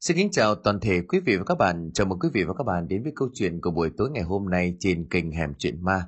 [0.00, 1.90] Xin kính chào toàn thể quý vị và các bạn.
[1.94, 4.22] Chào mừng quý vị và các bạn đến với câu chuyện của buổi tối ngày
[4.22, 6.02] hôm nay trên kênh Hẻm Chuyện Ma.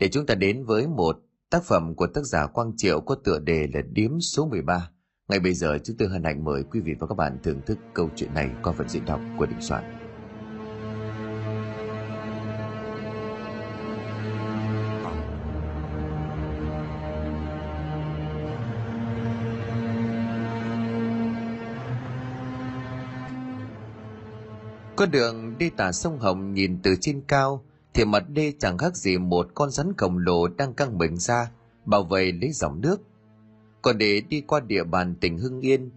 [0.00, 1.16] Để chúng ta đến với một
[1.50, 4.90] tác phẩm của tác giả Quang Triệu có tựa đề là Điếm số 13.
[5.28, 7.78] Ngay bây giờ, chúng tôi hân hạnh mời quý vị và các bạn thưởng thức
[7.94, 9.97] câu chuyện này qua phần diễn đọc của Đình Soạn.
[24.98, 28.96] Con đường đi tả sông Hồng nhìn từ trên cao thì mặt đê chẳng khác
[28.96, 31.50] gì một con rắn khổng lồ đang căng mình ra
[31.84, 33.00] bảo vệ lấy dòng nước.
[33.82, 35.90] Còn để đi qua địa bàn tỉnh Hưng Yên,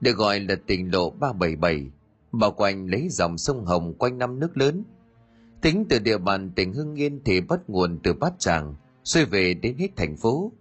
[0.00, 1.90] được gọi là tỉnh lộ 377,
[2.32, 4.82] bao quanh lấy dòng sông Hồng quanh năm nước lớn.
[5.60, 8.74] Tính từ địa bàn tỉnh Hưng Yên thì bắt nguồn từ Bát Tràng,
[9.04, 10.52] xuôi về đến hết thành phố.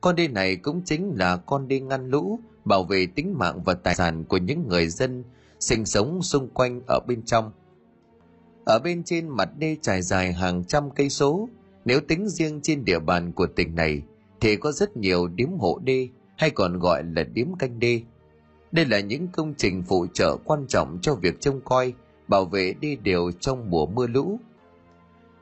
[0.00, 3.74] Con đê này cũng chính là con đê ngăn lũ, bảo vệ tính mạng và
[3.74, 5.24] tài sản của những người dân
[5.64, 7.52] sinh sống xung quanh ở bên trong.
[8.64, 11.48] Ở bên trên mặt đê trải dài hàng trăm cây số,
[11.84, 14.02] nếu tính riêng trên địa bàn của tỉnh này
[14.40, 18.00] thì có rất nhiều điếm hộ đê hay còn gọi là điếm canh đê.
[18.72, 21.92] Đây là những công trình phụ trợ quan trọng cho việc trông coi,
[22.28, 24.40] bảo vệ đê điều trong mùa mưa lũ.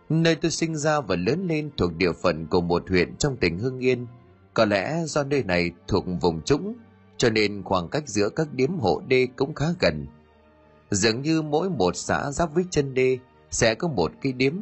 [0.09, 3.59] Nơi tôi sinh ra và lớn lên thuộc địa phận của một huyện trong tỉnh
[3.59, 4.07] Hưng Yên.
[4.55, 6.75] Có lẽ do nơi này thuộc vùng trũng
[7.23, 10.07] cho nên khoảng cách giữa các điếm hộ đê cũng khá gần.
[10.95, 13.19] Dường như mỗi một xã giáp với chân đê
[13.51, 14.53] sẽ có một cái điếm.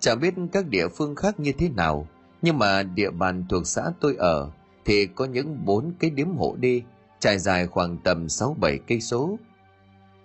[0.00, 2.08] Chẳng biết các địa phương khác như thế nào,
[2.42, 4.50] nhưng mà địa bàn thuộc xã tôi ở
[4.84, 6.82] thì có những bốn cái điếm hộ đê
[7.20, 9.38] trải dài khoảng tầm 6-7 cây số.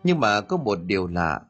[0.03, 1.41] Nhưng mà có một điều lạ,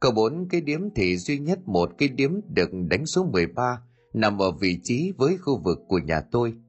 [0.00, 3.82] có bốn cái điếm thì duy nhất một cái điếm được đánh số 13
[4.14, 6.54] nằm ở vị trí với khu vực của nhà tôi–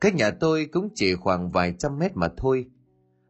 [0.00, 2.66] Cách nhà tôi cũng chỉ khoảng vài trăm mét mà thôi.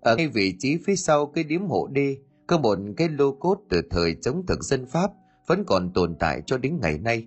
[0.01, 2.17] Ở ngay vị trí phía sau cái điếm hộ đê
[2.47, 5.11] có một cái lô cốt từ thời chống thực dân Pháp
[5.47, 7.27] vẫn còn tồn tại cho đến ngày nay.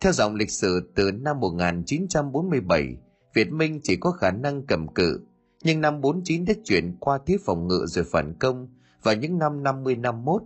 [0.00, 2.96] Theo dòng lịch sử từ năm 1947,
[3.34, 5.20] Việt Minh chỉ có khả năng cầm cự,
[5.62, 8.68] nhưng năm 49 đã chuyển qua thiết phòng ngự rồi phản công
[9.02, 10.42] và những năm 50 năm mốt.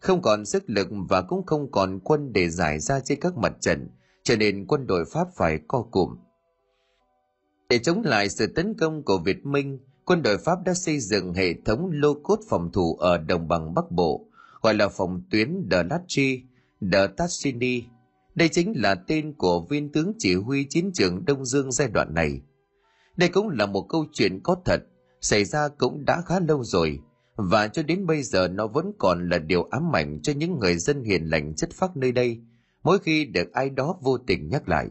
[0.00, 3.52] Không còn sức lực và cũng không còn quân để giải ra trên các mặt
[3.60, 3.88] trận,
[4.22, 6.16] cho nên quân đội Pháp phải co cụm.
[7.68, 11.34] Để chống lại sự tấn công của Việt Minh, quân đội Pháp đã xây dựng
[11.34, 14.26] hệ thống lô cốt phòng thủ ở đồng bằng Bắc Bộ,
[14.62, 16.42] gọi là phòng tuyến de Lachy,
[16.80, 17.84] de Tassini.
[18.34, 22.14] Đây chính là tên của viên tướng chỉ huy chiến trường Đông Dương giai đoạn
[22.14, 22.40] này.
[23.16, 24.80] Đây cũng là một câu chuyện có thật,
[25.20, 27.00] xảy ra cũng đã khá lâu rồi,
[27.36, 30.78] và cho đến bây giờ nó vẫn còn là điều ám ảnh cho những người
[30.78, 32.40] dân hiền lành chất phác nơi đây,
[32.82, 34.88] mỗi khi được ai đó vô tình nhắc lại.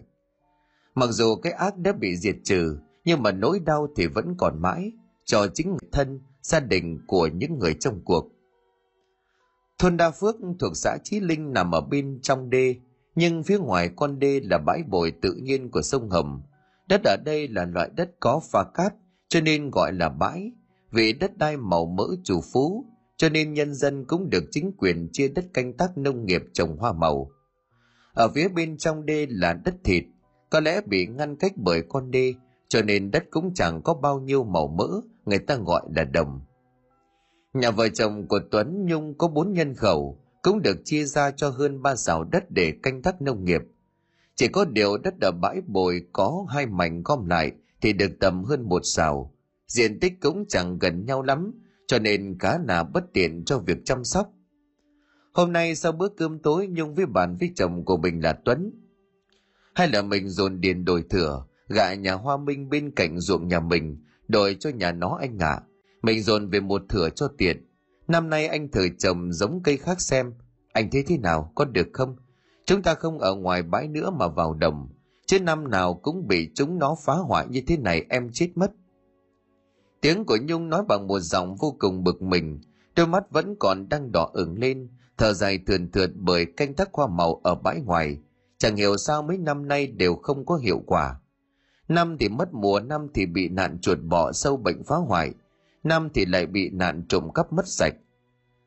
[0.95, 4.61] Mặc dù cái ác đã bị diệt trừ, nhưng mà nỗi đau thì vẫn còn
[4.61, 4.91] mãi
[5.25, 8.31] cho chính người thân, gia đình của những người trong cuộc.
[9.79, 12.75] Thôn Đa Phước thuộc xã Chí Linh nằm ở bên trong đê,
[13.15, 16.41] nhưng phía ngoài con đê là bãi bồi tự nhiên của sông Hồng.
[16.89, 18.93] Đất ở đây là loại đất có pha cát,
[19.27, 20.51] cho nên gọi là bãi.
[20.91, 22.85] Vì đất đai màu mỡ chủ phú,
[23.17, 26.77] cho nên nhân dân cũng được chính quyền chia đất canh tác nông nghiệp trồng
[26.77, 27.31] hoa màu.
[28.13, 30.03] Ở phía bên trong đê là đất thịt,
[30.49, 32.33] có lẽ bị ngăn cách bởi con đê,
[32.67, 36.41] cho nên đất cũng chẳng có bao nhiêu màu mỡ, người ta gọi là đồng.
[37.53, 41.49] Nhà vợ chồng của Tuấn Nhung có bốn nhân khẩu, cũng được chia ra cho
[41.49, 43.61] hơn ba xào đất để canh tác nông nghiệp.
[44.35, 48.43] Chỉ có điều đất ở bãi bồi có hai mảnh gom lại thì được tầm
[48.43, 49.33] hơn một xào.
[49.67, 51.51] Diện tích cũng chẳng gần nhau lắm,
[51.87, 54.31] cho nên cá là bất tiện cho việc chăm sóc.
[55.33, 58.71] Hôm nay sau bữa cơm tối Nhung với bạn với chồng của mình là Tuấn
[59.75, 63.59] hay là mình dồn điền đổi thửa gạ nhà hoa minh bên cạnh ruộng nhà
[63.59, 65.47] mình đổi cho nhà nó anh ạ.
[65.49, 65.61] À.
[66.01, 67.67] mình dồn về một thửa cho tiện.
[68.07, 70.33] Năm nay anh thử trồng giống cây khác xem.
[70.73, 72.15] Anh thấy thế nào, có được không?
[72.65, 74.89] Chúng ta không ở ngoài bãi nữa mà vào đồng.
[75.25, 78.71] Chứ năm nào cũng bị chúng nó phá hoại như thế này, em chết mất.
[80.01, 82.61] Tiếng của nhung nói bằng một giọng vô cùng bực mình.
[82.95, 84.89] Đôi mắt vẫn còn đang đỏ ửng lên.
[85.17, 88.17] Thở dài thườn thượt bởi canh tác hoa màu ở bãi ngoài.
[88.57, 91.19] Chẳng hiểu sao mấy năm nay đều không có hiệu quả.
[91.87, 95.33] Năm thì mất mùa, năm thì bị nạn chuột bọ sâu bệnh phá hoại,
[95.83, 97.93] năm thì lại bị nạn trộm cắp mất sạch.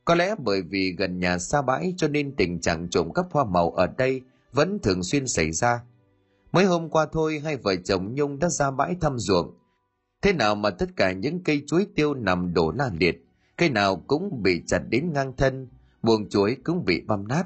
[0.04, 3.44] Có lẽ bởi vì gần nhà xa bãi cho nên tình trạng trộm cắp hoa
[3.44, 4.22] màu ở đây
[4.52, 5.82] vẫn thường xuyên xảy ra.
[6.52, 9.54] Mấy hôm qua thôi hai vợ chồng Nhung đã ra bãi thăm ruộng.
[10.22, 13.24] Thế nào mà tất cả những cây chuối tiêu nằm đổ la liệt,
[13.56, 15.68] cây nào cũng bị chặt đến ngang thân,
[16.02, 17.44] buồng chuối cũng bị băm nát.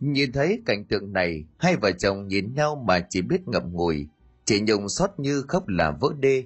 [0.00, 4.08] Nhìn thấy cảnh tượng này, hai vợ chồng nhìn nhau mà chỉ biết ngậm ngùi,
[4.52, 6.44] chị nhung xót như khóc là vỡ đê.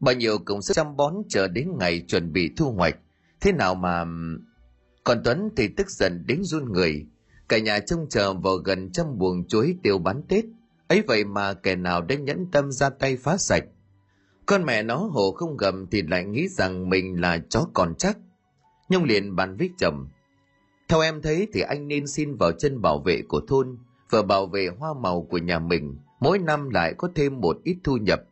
[0.00, 2.96] bao nhiêu công sức chăm bón chờ đến ngày chuẩn bị thu hoạch.
[3.40, 4.04] Thế nào mà,
[5.04, 7.06] còn tuấn thì tức giận đến run người.
[7.48, 10.44] Cả nhà trông chờ vào gần trăm buồng chuối tiêu bán tết.
[10.88, 13.64] Ấy vậy mà kẻ nào đã nhẫn tâm ra tay phá sạch.
[14.46, 18.18] Con mẹ nó hồ không gầm thì lại nghĩ rằng mình là chó còn chắc.
[18.88, 20.08] Nhung liền bàn với chồng.
[20.88, 23.78] Theo em thấy thì anh nên xin vào chân bảo vệ của thôn,
[24.10, 27.76] vừa bảo vệ hoa màu của nhà mình mỗi năm lại có thêm một ít
[27.84, 28.22] thu nhập.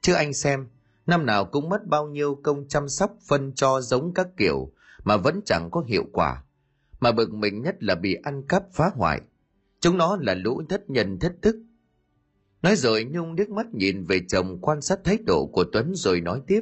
[0.00, 0.66] Chứ anh xem,
[1.06, 4.72] năm nào cũng mất bao nhiêu công chăm sóc, phân cho giống các kiểu
[5.04, 6.42] mà vẫn chẳng có hiệu quả.
[7.00, 9.20] Mà bực mình nhất là bị ăn cắp phá hoại.
[9.80, 11.56] Chúng nó là lũ thất nhân thất thức.
[12.62, 16.20] Nói rồi nhung liếc mắt nhìn về chồng quan sát thái độ của tuấn rồi
[16.20, 16.60] nói tiếp.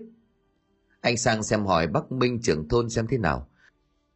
[1.00, 3.48] Anh sang xem hỏi bắc minh trưởng thôn xem thế nào.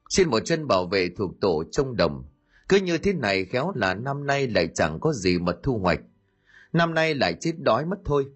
[0.09, 2.25] Xin một chân bảo vệ thuộc tổ trông đồng.
[2.69, 6.01] Cứ như thế này khéo là năm nay lại chẳng có gì mà thu hoạch
[6.75, 8.27] năm nay lại chết đói mất thôi.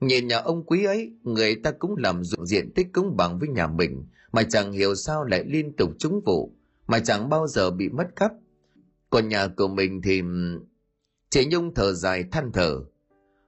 [0.00, 3.48] Nhìn nhà ông quý ấy, người ta cũng làm dụng diện tích cũng bằng với
[3.48, 6.52] nhà mình, mà chẳng hiểu sao lại liên tục trúng vụ,
[6.86, 8.32] mà chẳng bao giờ bị mất cắp.
[9.10, 10.22] Còn nhà của mình thì,
[11.30, 12.80] chị nhung thở dài than thở,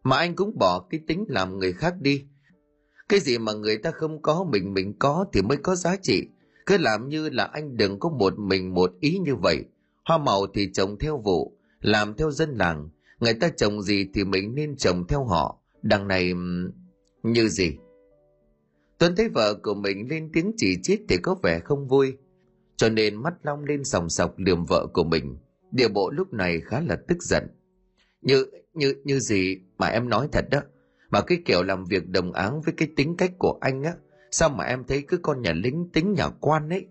[0.03, 2.25] mà anh cũng bỏ cái tính làm người khác đi.
[3.09, 6.29] Cái gì mà người ta không có, mình mình có thì mới có giá trị.
[6.67, 9.65] Cứ làm như là anh đừng có một mình một ý như vậy.
[10.05, 12.89] Hoa màu thì trồng theo vụ, làm theo dân làng
[13.21, 15.61] người ta trồng gì thì mình nên trồng theo họ.
[15.83, 16.33] Đằng này
[17.23, 17.77] như gì?
[18.99, 22.17] Tuấn thấy vợ của mình lên tiếng chỉ trích thì có vẻ không vui.
[22.77, 25.37] Cho nên mắt long lên sòng sọc liềm vợ của mình.
[25.71, 27.45] Địa bộ lúc này khá là tức giận.
[28.23, 30.61] Như như như gì mà em nói thật đó?
[31.11, 33.95] Mà cái kiểu làm việc đồng áng với cái tính cách của anh á,
[34.31, 36.87] sao mà em thấy cứ con nhà lính tính nhà quan ấy?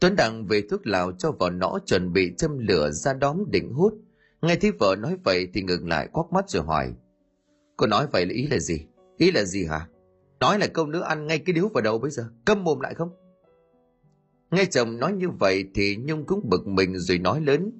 [0.00, 3.72] Tuấn đặng về thuốc lào cho vào nõ chuẩn bị châm lửa ra đóm định
[3.72, 3.94] hút
[4.42, 6.94] nghe thấy vợ nói vậy thì ngừng lại quắc mắt rồi hỏi.
[7.76, 8.86] Cô nói vậy là ý là gì?
[9.16, 9.88] Ý là gì hả?
[10.40, 12.94] Nói là câu nữa ăn ngay cái điếu vào đầu bây giờ, câm mồm lại
[12.94, 13.10] không?
[14.50, 17.72] Nghe chồng nói như vậy thì nhung cũng bực mình rồi nói lớn.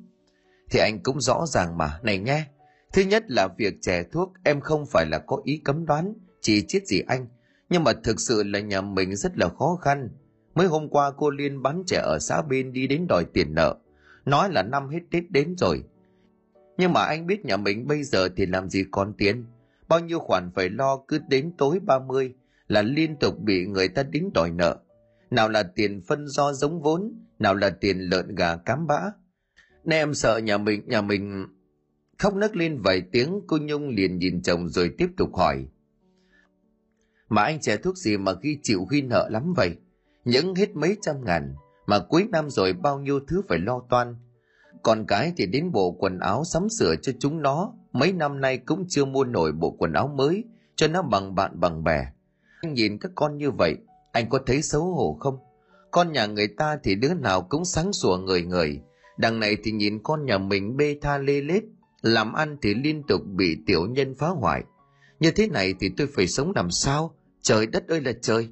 [0.71, 2.47] Thì anh cũng rõ ràng mà, này nghe
[2.93, 6.65] thứ nhất là việc chè thuốc, em không phải là có ý cấm đoán, chỉ
[6.69, 7.27] chết gì anh.
[7.71, 10.09] Nhưng mà thực sự là nhà mình rất là khó khăn.
[10.55, 13.77] Mới hôm qua cô liên bán trẻ ở xã bên đi đến đòi tiền nợ.
[14.25, 15.83] Nói là năm hết tết đến rồi
[16.79, 19.45] nhưng mà anh biết nhà mình bây giờ thì làm gì còn tiền?
[19.89, 22.35] Bao nhiêu khoản phải lo cứ đến tối 30
[22.69, 24.79] là liên tục bị người ta đính đòi nợ.
[25.31, 29.01] Nào là tiền phân do giống vốn, nào là tiền lợn gà cám bã.
[29.85, 31.47] Nên em sợ nhà mình nhà mình
[32.19, 35.67] khóc nấc lên vài tiếng, cô nhung liền nhìn chồng rồi tiếp tục hỏi.
[37.29, 39.77] Mà anh trẻ thuốc gì mà ghi chịu huy nợ lắm vậy?
[40.25, 41.55] Những hết mấy trăm ngàn,
[41.87, 44.17] mà cuối năm rồi bao nhiêu thứ phải lo toan
[44.83, 47.73] còn cái thì đến bộ quần áo sắm sửa cho chúng nó.
[47.93, 50.45] Mấy năm nay cũng chưa mua nổi bộ quần áo mới,
[50.77, 52.07] cho nó bằng bạn bằng bè.
[52.61, 53.77] Anh nhìn các con như vậy,
[54.13, 55.39] anh có thấy xấu hổ không?
[55.91, 58.83] Con nhà người ta thì đứa nào cũng sáng sủa người người
[59.19, 61.63] đằng này thì nhìn con nhà mình bê tha lê lết,
[62.03, 64.65] làm ăn thì liên tục bị tiểu nhân phá hoại.
[65.21, 67.15] Như thế này thì tôi phải sống làm sao?
[67.43, 68.49] Trời đất ơi là trời!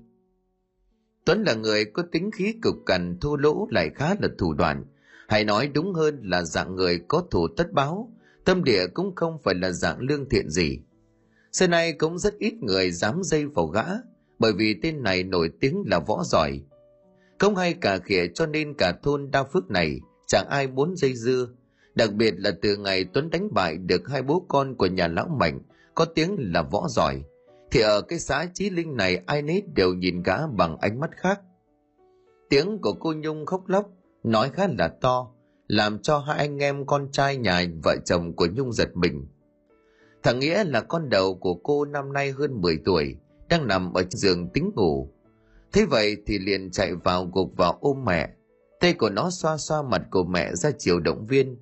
[1.25, 4.85] Tuấn là người có tính khí cực cằn thô lỗ lại khá là thủ đoạn
[5.29, 8.13] hay nói đúng hơn là dạng người có thủ tất báo.
[8.45, 10.79] Tâm địa cũng không phải là dạng lương thiện gì.
[11.53, 13.85] Xưa nay cũng rất ít người dám dây vào gã,
[14.39, 16.61] bởi vì tên này nổi tiếng là võ giỏi.
[17.39, 21.15] Không hay cả khỉa cho nên cả thôn đa phước này chẳng ai muốn dây
[21.15, 21.49] dưa.
[21.95, 25.29] Đặc biệt là từ ngày tuấn đánh bại được hai bố con của nhà lão
[25.29, 25.61] mạnh,
[25.95, 27.23] có tiếng là võ giỏi,
[27.71, 31.11] thì ở cái xã trí linh này ai nấy đều nhìn gã bằng ánh mắt
[31.17, 31.41] khác.
[32.49, 33.87] Tiếng của cô nhung khóc lóc
[34.27, 35.31] nói khá là to,
[35.67, 39.27] làm cho hai anh em con trai nhà vợ chồng của nhung giật mình.
[40.23, 43.17] Thằng nghĩa là con đầu của cô năm nay hơn 10 tuổi,
[43.49, 45.13] đang nằm ở giường tính ngủ.
[45.73, 48.29] Thế vậy thì liền chạy vào gục vào ôm mẹ.
[48.81, 51.59] Tay của nó xoa xoa mặt của mẹ ra chiều động viên.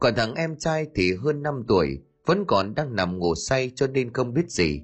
[0.00, 3.86] Còn thằng em trai thì hơn 5 tuổi, vẫn còn đang nằm ngủ say cho
[3.86, 4.82] nên không biết gì.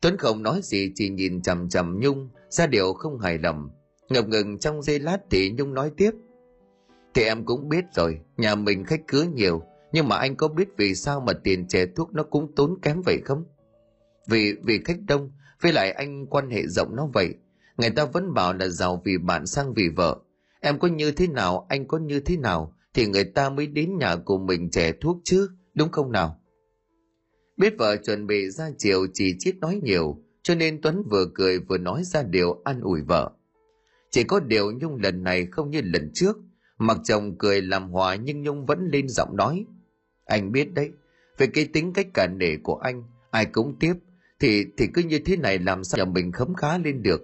[0.00, 3.70] Tuấn không nói gì, chỉ nhìn chằm chằm nhung, ra điều không hài lòng
[4.08, 6.10] ngập ngừng trong giây lát thì nhung nói tiếp.
[7.14, 10.68] Thì em cũng biết rồi, nhà mình khách cứ nhiều, nhưng mà anh có biết
[10.76, 13.44] vì sao mà tiền chè thuốc nó cũng tốn kém vậy không?
[14.28, 17.34] Vì vì khách đông, với lại anh quan hệ rộng nó vậy.
[17.76, 20.18] Người ta vẫn bảo là giàu vì bạn sang vì vợ.
[20.60, 23.98] Em có như thế nào, anh có như thế nào, thì người ta mới đến
[23.98, 26.40] nhà của mình chè thuốc chứ, đúng không nào?
[27.56, 31.58] Biết vợ chuẩn bị ra chiều, chỉ chít nói nhiều, cho nên tuấn vừa cười
[31.58, 33.30] vừa nói ra điều an ủi vợ
[34.10, 36.36] chỉ có điều nhung lần này không như lần trước.
[36.78, 39.64] Mặc chồng cười làm hòa nhưng nhung vẫn lên giọng nói.
[40.24, 40.90] Anh biết đấy,
[41.38, 43.94] về cái tính cách cả nể của anh, ai cũng tiếp,
[44.40, 47.22] thì thì cứ như thế này làm sao nhà mình khấm khá lên được.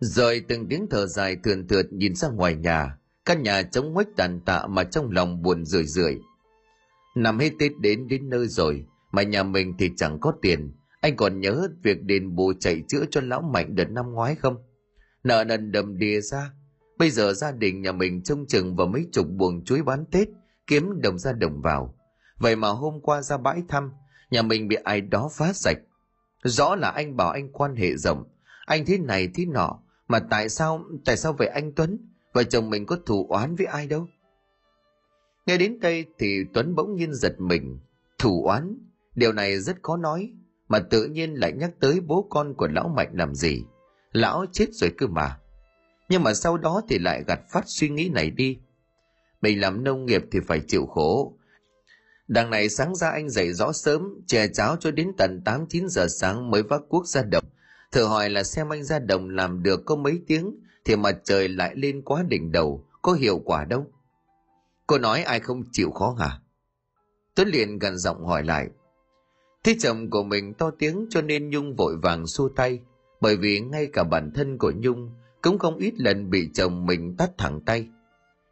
[0.00, 4.08] Rồi từng tiếng thở dài thườn thượt nhìn ra ngoài nhà, căn nhà trống nguếch
[4.16, 6.18] tàn tạ mà trong lòng buồn rười rượi.
[7.16, 10.72] Năm hết tết đến đến nơi rồi, mà nhà mình thì chẳng có tiền.
[11.00, 14.56] Anh còn nhớ việc đền bù chạy chữa cho lão mạnh đợt năm ngoái không?
[15.24, 16.52] Nợ nần đầm đìa ra.
[16.98, 20.28] Bây giờ gia đình nhà mình trông chừng vào mấy chục buồng chuối bán tết,
[20.66, 21.94] kiếm đồng ra đồng vào.
[22.38, 23.92] Vậy mà hôm qua ra bãi thăm,
[24.30, 25.78] nhà mình bị ai đó phá sạch.
[26.44, 28.24] Rõ là anh bảo anh quan hệ rộng.
[28.66, 31.98] Anh thế này thế nọ, mà tại sao tại sao vậy anh tuấn?
[32.32, 34.06] Vợ chồng mình có thù oán với ai đâu?
[35.46, 37.78] Nghe đến đây thì tuấn bỗng nhiên giật mình.
[38.18, 38.78] Thù oán?
[39.14, 40.32] Điều này rất khó nói,
[40.68, 43.64] mà tự nhiên lại nhắc tới bố con của lão mạnh làm gì?
[44.12, 45.38] Lão chết rồi cơ mà
[46.08, 48.58] nhưng mà sau đó thì lại gạt phát suy nghĩ này đi
[49.40, 51.38] mình làm nông nghiệp thì phải chịu khổ
[52.28, 56.06] Đằng này sáng ra anh dậy rõ sớm, chè cháo cho đến tận 8-9 giờ
[56.08, 57.44] sáng mới vác cuốc ra đồng.
[57.92, 61.48] Thử hỏi là xem anh ra đồng làm được có mấy tiếng thì mặt trời
[61.48, 63.86] lại lên quá đỉnh đầu, có hiệu quả đâu.
[64.86, 66.40] Cô nói ai không chịu khó hả?
[67.34, 68.68] Tuấn liền gần giọng hỏi lại.
[69.64, 72.80] Thế chồng của mình to tiếng cho nên Nhung vội vàng xua tay,
[73.20, 75.10] bởi vì ngay cả bản thân của Nhung
[75.42, 77.88] cũng không ít lần bị chồng mình tắt thẳng tay.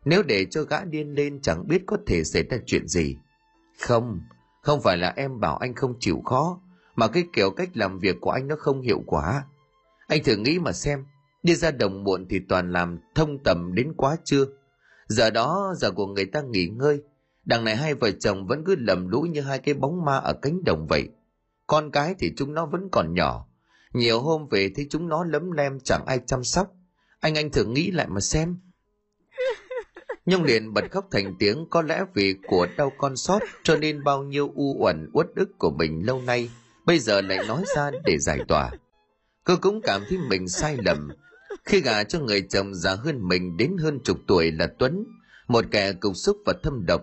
[0.04, 3.16] Nếu để cho gã điên lên chẳng biết có thể xảy ra chuyện gì.
[3.80, 4.20] Không,
[4.62, 6.60] không phải là em bảo anh không chịu khó,
[6.96, 9.44] mà cái kiểu cách làm việc của anh nó không hiệu quả.
[10.08, 11.04] Anh thử nghĩ mà xem,
[11.42, 14.44] đi ra đồng muộn thì toàn làm thông tầm đến quá trưa.
[15.08, 17.02] Giờ đó giờ của người ta nghỉ ngơi,
[17.44, 20.32] đằng này hai vợ chồng vẫn cứ lầm lũ như hai cái bóng ma ở
[20.32, 21.08] cánh đồng vậy.
[21.66, 23.46] Con cái thì chúng nó vẫn còn nhỏ,
[23.96, 26.72] nhiều hôm về thì chúng nó lấm lem chẳng ai chăm sóc.
[27.20, 28.58] Anh anh thử nghĩ lại mà xem,
[30.26, 34.04] Nhung liền bật khóc thành tiếng có lẽ vì của đau con sót cho nên
[34.04, 36.50] bao nhiêu u uẩn uất ức của mình lâu nay
[36.86, 38.70] bây giờ lại nói ra để giải tỏa.
[39.44, 41.08] Cô cũng cảm thấy mình sai lầm
[41.64, 45.06] khi gả cho người chồng già hơn mình đến hơn chục tuổi là Tuấn,
[45.48, 47.02] một kẻ cục xúc và thâm độc,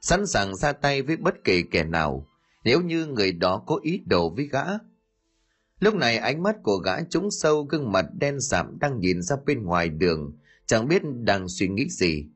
[0.00, 2.26] sẵn sàng ra tay với bất kỳ kẻ nào
[2.64, 4.64] nếu như người đó có ý đồ với gã.
[5.82, 9.36] Lúc này ánh mắt của gã trúng sâu gương mặt đen sạm đang nhìn ra
[9.46, 12.26] bên ngoài đường, chẳng biết đang suy nghĩ gì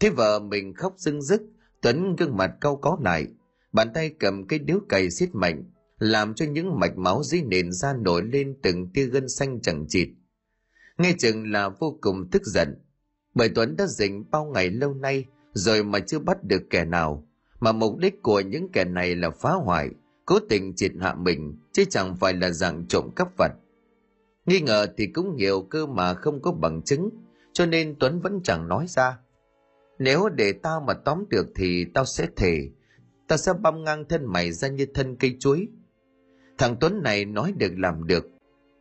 [0.00, 1.42] Thế vợ mình khóc dưng dứt
[1.80, 3.26] Tuấn gương mặt cau có lại,
[3.72, 5.64] bàn tay cầm cây điếu cày xiết mạnh,
[5.98, 9.86] làm cho những mạch máu dưới nền da nổi lên từng tia gân xanh chẳng
[9.88, 10.08] chịt.
[10.98, 12.74] Nghe chừng là vô cùng tức giận,
[13.34, 17.28] bởi Tuấn đã dình bao ngày lâu nay rồi mà chưa bắt được kẻ nào,
[17.60, 19.90] mà mục đích của những kẻ này là phá hoại,
[20.24, 23.52] cố tình triệt hạ mình, chứ chẳng phải là dạng trộm cắp vật.
[24.46, 27.10] Nghi ngờ thì cũng nhiều cơ mà không có bằng chứng,
[27.52, 29.18] cho nên Tuấn vẫn chẳng nói ra.
[29.98, 32.70] Nếu để tao mà tóm được thì tao sẽ thề.
[33.28, 35.68] Tao sẽ băm ngang thân mày ra như thân cây chuối.
[36.58, 38.26] Thằng Tuấn này nói được làm được.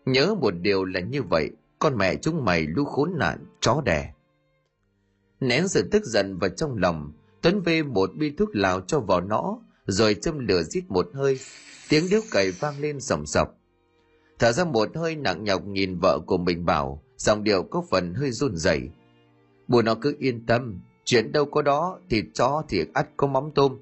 [0.05, 4.13] Nhớ một điều là như vậy, con mẹ chúng mày lũ khốn nạn, chó đẻ.
[5.39, 9.21] Nén sự tức giận vào trong lòng, Tuấn vê một bi thuốc lào cho vào
[9.21, 9.59] nó,
[9.91, 11.39] rồi châm lửa rít một hơi,
[11.89, 13.55] tiếng điếu cày vang lên sòng sọc.
[14.39, 18.13] Thở ra một hơi nặng nhọc nhìn vợ của mình bảo, giọng điệu có phần
[18.13, 18.89] hơi run rẩy.
[19.67, 23.51] Bùa nó cứ yên tâm, Chuyện đâu có đó, thịt chó thì ắt có mắm
[23.55, 23.79] tôm.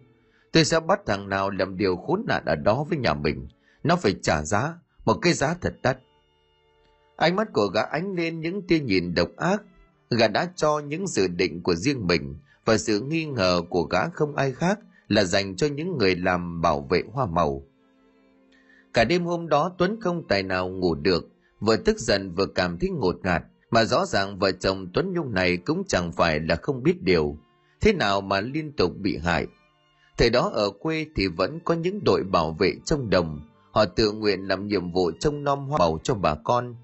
[0.52, 3.48] Tôi sẽ bắt thằng nào làm điều khốn nạn ở đó với nhà mình.
[3.84, 4.74] Nó phải trả giá,
[5.06, 5.98] một cái giá thật đắt.
[7.16, 9.62] Ánh mắt của gã ánh lên những tia nhìn độc ác.
[10.10, 14.10] Gã đã cho những dự định của riêng mình và sự nghi ngờ của gã
[14.10, 17.64] không ai khác là dành cho những người làm bảo vệ hoa màu.
[18.94, 22.80] Cả đêm hôm đó Tuấn không tài nào ngủ được, vừa tức giận vừa cảm
[22.80, 26.56] thấy ngột ngạt mà rõ ràng vợ chồng Tuấn Nhung này cũng chẳng phải là
[26.56, 27.38] không biết điều,
[27.82, 29.48] thế nào mà liên tục bị hại.
[30.18, 34.12] Thời đó ở quê thì vẫn có những đội bảo vệ trong đồng, họ tự
[34.12, 36.76] nguyện làm nhiệm vụ trông nom hoa màu cho bà con.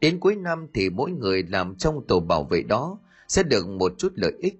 [0.00, 3.92] Đến cuối năm thì mỗi người làm trong tổ bảo vệ đó sẽ được một
[3.98, 4.54] chút lợi ích.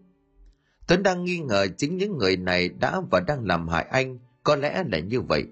[0.88, 4.56] Tuấn đang nghi ngờ chính những người này đã và đang làm hại anh, có
[4.56, 5.44] lẽ là như vậy.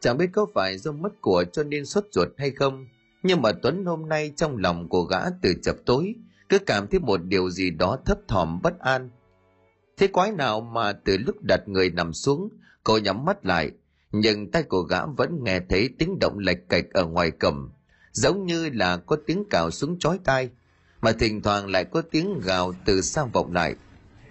[0.00, 2.86] Chẳng biết có phải do mất của cho nên sốt ruột hay không,
[3.22, 6.14] nhưng mà Tuấn hôm nay trong lòng của gã từ chập tối,
[6.48, 9.10] cứ cảm thấy một điều gì đó thấp thỏm bất an.
[9.96, 12.48] Thế quái nào mà từ lúc đặt người nằm xuống,
[12.84, 13.70] cô nhắm mắt lại,
[14.12, 17.70] nhưng tay của gã vẫn nghe thấy tiếng động lệch cạch ở ngoài cầm,
[18.12, 20.50] giống như là có tiếng cào xuống chói tai,
[21.00, 23.74] mà thỉnh thoảng lại có tiếng gào từ sang vọng lại,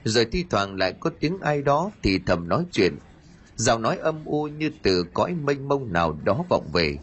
[0.03, 2.95] rồi thi thoảng lại có tiếng ai đó thì thầm nói chuyện,
[3.55, 6.98] giọng nói âm u như từ cõi mênh mông nào đó vọng về.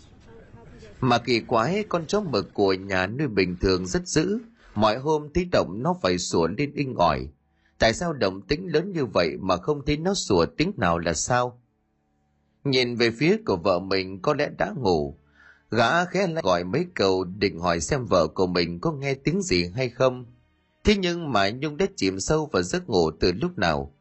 [1.01, 4.39] Mà kỳ quái con chó mực của nhà nuôi bình thường rất dữ,
[4.75, 7.29] mọi hôm thấy động nó phải sủa lên inh ỏi.
[7.79, 11.13] Tại sao động tính lớn như vậy mà không thấy nó sủa tiếng nào là
[11.15, 11.61] sao?
[12.65, 15.17] Nhìn về phía của vợ mình có lẽ đã ngủ.
[15.71, 19.43] Gã khẽ lại gọi mấy câu định hỏi xem vợ của mình có nghe tiếng
[19.43, 20.27] gì hay không.
[20.85, 23.95] Thế nhưng mà Nhung đã chìm sâu vào giấc ngủ từ lúc nào.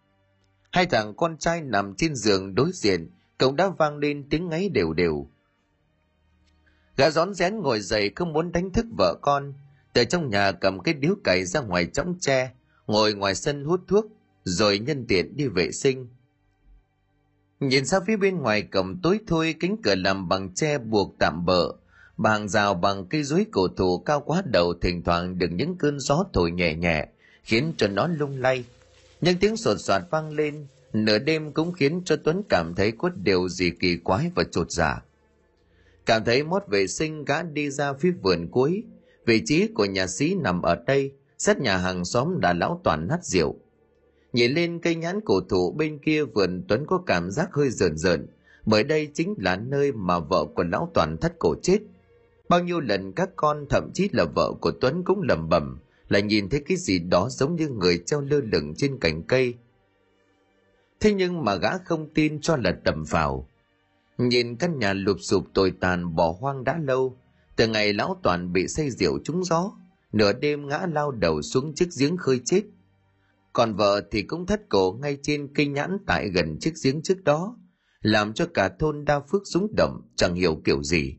[0.71, 4.69] Hai thằng con trai nằm trên giường đối diện, cậu đã vang lên tiếng ngáy
[4.69, 5.27] đều đều.
[6.97, 9.53] Gã rón rén ngồi dậy không muốn đánh thức vợ con,
[9.93, 12.51] từ trong nhà cầm cái điếu cày ra ngoài chõng tre,
[12.87, 14.05] ngồi ngoài sân hút thuốc,
[14.43, 16.07] rồi nhân tiện đi vệ sinh.
[17.59, 21.45] Nhìn ra phía bên ngoài cổng tối thui cánh cửa làm bằng tre buộc tạm
[21.45, 21.71] bỡ,
[22.19, 25.99] bàn rào bằng cây dưới cổ thụ cao quá đầu thỉnh thoảng được những cơn
[25.99, 27.07] gió thổi nhẹ nhẹ,
[27.43, 28.63] khiến cho nó lung lay.
[29.21, 33.09] Những tiếng sột soạt vang lên, nửa đêm cũng khiến cho Tuấn cảm thấy có
[33.09, 35.01] điều gì kỳ quái và chột dạ.
[36.05, 38.83] Cảm thấy mót vệ sinh gã đi ra phía vườn cuối,
[39.25, 43.07] vị trí của nhà sĩ nằm ở đây, sát nhà hàng xóm đã lão toàn
[43.07, 43.55] nát rượu.
[44.33, 47.97] Nhìn lên cây nhãn cổ thụ bên kia vườn Tuấn có cảm giác hơi rờn
[47.97, 48.27] rợn,
[48.65, 51.79] bởi đây chính là nơi mà vợ của lão toàn thất cổ chết.
[52.49, 56.19] Bao nhiêu lần các con thậm chí là vợ của Tuấn cũng lầm bầm, là
[56.19, 59.55] nhìn thấy cái gì đó giống như người treo lơ lửng trên cành cây.
[60.99, 63.49] Thế nhưng mà gã không tin cho là tầm vào.
[64.17, 67.17] Nhìn căn nhà lụp sụp tồi tàn bỏ hoang đã lâu,
[67.55, 69.71] từ ngày lão toàn bị say rượu trúng gió,
[70.11, 72.63] nửa đêm ngã lao đầu xuống chiếc giếng khơi chết.
[73.53, 77.23] Còn vợ thì cũng thất cổ ngay trên cây nhãn tại gần chiếc giếng trước
[77.23, 77.57] đó,
[78.01, 81.18] làm cho cả thôn đa phước rúng động chẳng hiểu kiểu gì.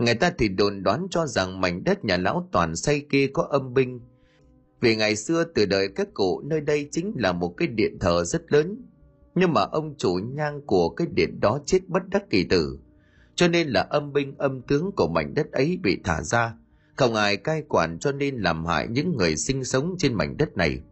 [0.00, 3.42] Người ta thì đồn đoán cho rằng mảnh đất nhà lão toàn xây kia có
[3.42, 4.00] âm binh.
[4.80, 8.24] Vì ngày xưa từ đời các cụ nơi đây chính là một cái điện thờ
[8.24, 8.82] rất lớn.
[9.34, 12.78] Nhưng mà ông chủ nhang của cái điện đó chết bất đắc kỳ tử.
[13.34, 16.54] Cho nên là âm binh âm tướng của mảnh đất ấy bị thả ra.
[16.96, 20.56] Không ai cai quản cho nên làm hại những người sinh sống trên mảnh đất
[20.56, 20.82] này.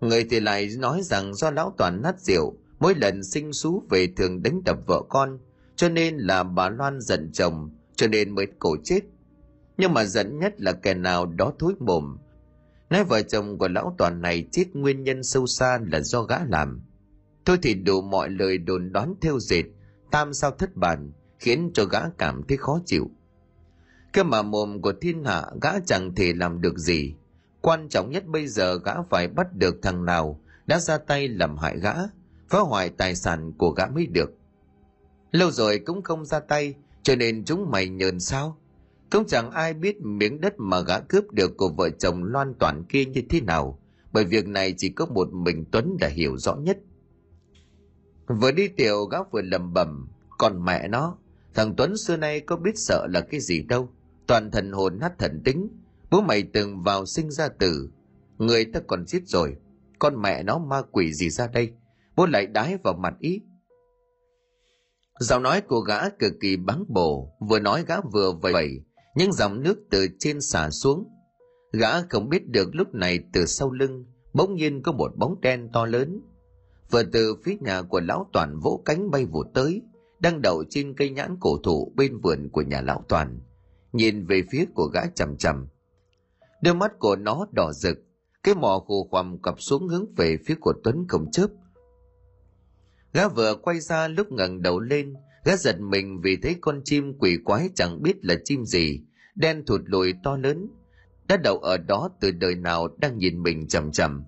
[0.00, 4.08] Người thì lại nói rằng do lão toàn nát rượu, mỗi lần sinh xú về
[4.16, 5.38] thường đánh đập vợ con,
[5.76, 9.00] cho nên là bà Loan giận chồng, cho nên mới cổ chết.
[9.76, 12.18] Nhưng mà dẫn nhất là kẻ nào đó thối mồm.
[12.90, 16.38] Nói vợ chồng của lão toàn này chết nguyên nhân sâu xa là do gã
[16.44, 16.82] làm.
[17.44, 19.64] Thôi thì đủ mọi lời đồn đoán theo dệt,
[20.10, 23.10] tam sao thất bản, khiến cho gã cảm thấy khó chịu.
[24.12, 27.14] Cái mà mồm của thiên hạ gã chẳng thể làm được gì.
[27.60, 31.56] Quan trọng nhất bây giờ gã phải bắt được thằng nào đã ra tay làm
[31.56, 31.94] hại gã,
[32.48, 34.30] phá hoại tài sản của gã mới được.
[35.32, 36.74] Lâu rồi cũng không ra tay,
[37.06, 38.58] cho nên chúng mày nhờn sao?
[39.10, 42.84] Cũng chẳng ai biết miếng đất mà gã cướp được của vợ chồng loan toàn
[42.88, 43.78] kia như thế nào,
[44.12, 46.78] bởi việc này chỉ có một mình Tuấn đã hiểu rõ nhất.
[48.26, 51.16] Vừa đi tiểu gã vừa lầm bầm, còn mẹ nó,
[51.54, 53.88] thằng Tuấn xưa nay có biết sợ là cái gì đâu,
[54.26, 55.68] toàn thần hồn nát thần tính,
[56.10, 57.90] bố mày từng vào sinh ra tử,
[58.38, 59.56] người ta còn giết rồi,
[59.98, 61.72] con mẹ nó ma quỷ gì ra đây,
[62.16, 63.40] bố lại đái vào mặt ý,
[65.18, 68.80] Giọng nói của gã cực kỳ báng bổ, vừa nói gã vừa vẩy vẩy,
[69.14, 71.08] những dòng nước từ trên xả xuống.
[71.72, 75.68] Gã không biết được lúc này từ sau lưng, bỗng nhiên có một bóng đen
[75.72, 76.20] to lớn.
[76.90, 79.82] Vừa từ phía nhà của lão Toàn vỗ cánh bay vụt tới,
[80.18, 83.40] đang đậu trên cây nhãn cổ thụ bên vườn của nhà lão Toàn,
[83.92, 85.66] nhìn về phía của gã chầm chầm.
[86.62, 87.98] Đôi mắt của nó đỏ rực,
[88.42, 91.46] cái mỏ khô khoằm cặp xuống hướng về phía của Tuấn không chớp,
[93.16, 97.18] Gã vừa quay ra lúc ngẩng đầu lên, gã giật mình vì thấy con chim
[97.18, 99.00] quỷ quái chẳng biết là chim gì,
[99.34, 100.68] đen thụt lùi to lớn,
[101.28, 104.24] đã đậu ở đó từ đời nào đang nhìn mình chầm chầm.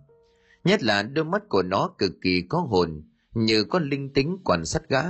[0.65, 3.03] Nhất là đôi mắt của nó cực kỳ có hồn,
[3.35, 5.03] như có linh tính quan sát gã.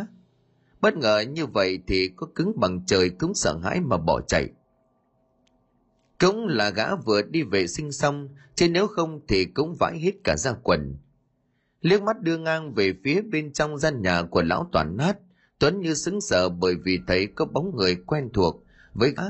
[0.80, 4.48] Bất ngờ như vậy thì có cứng bằng trời cũng sợ hãi mà bỏ chạy.
[6.20, 10.12] Cũng là gã vừa đi vệ sinh xong, chứ nếu không thì cũng vãi hết
[10.24, 10.96] cả ra quần
[11.88, 15.18] liếc mắt đưa ngang về phía bên trong gian nhà của lão toàn nát.
[15.58, 19.22] Tuấn như sững sờ bởi vì thấy có bóng người quen thuộc với gã.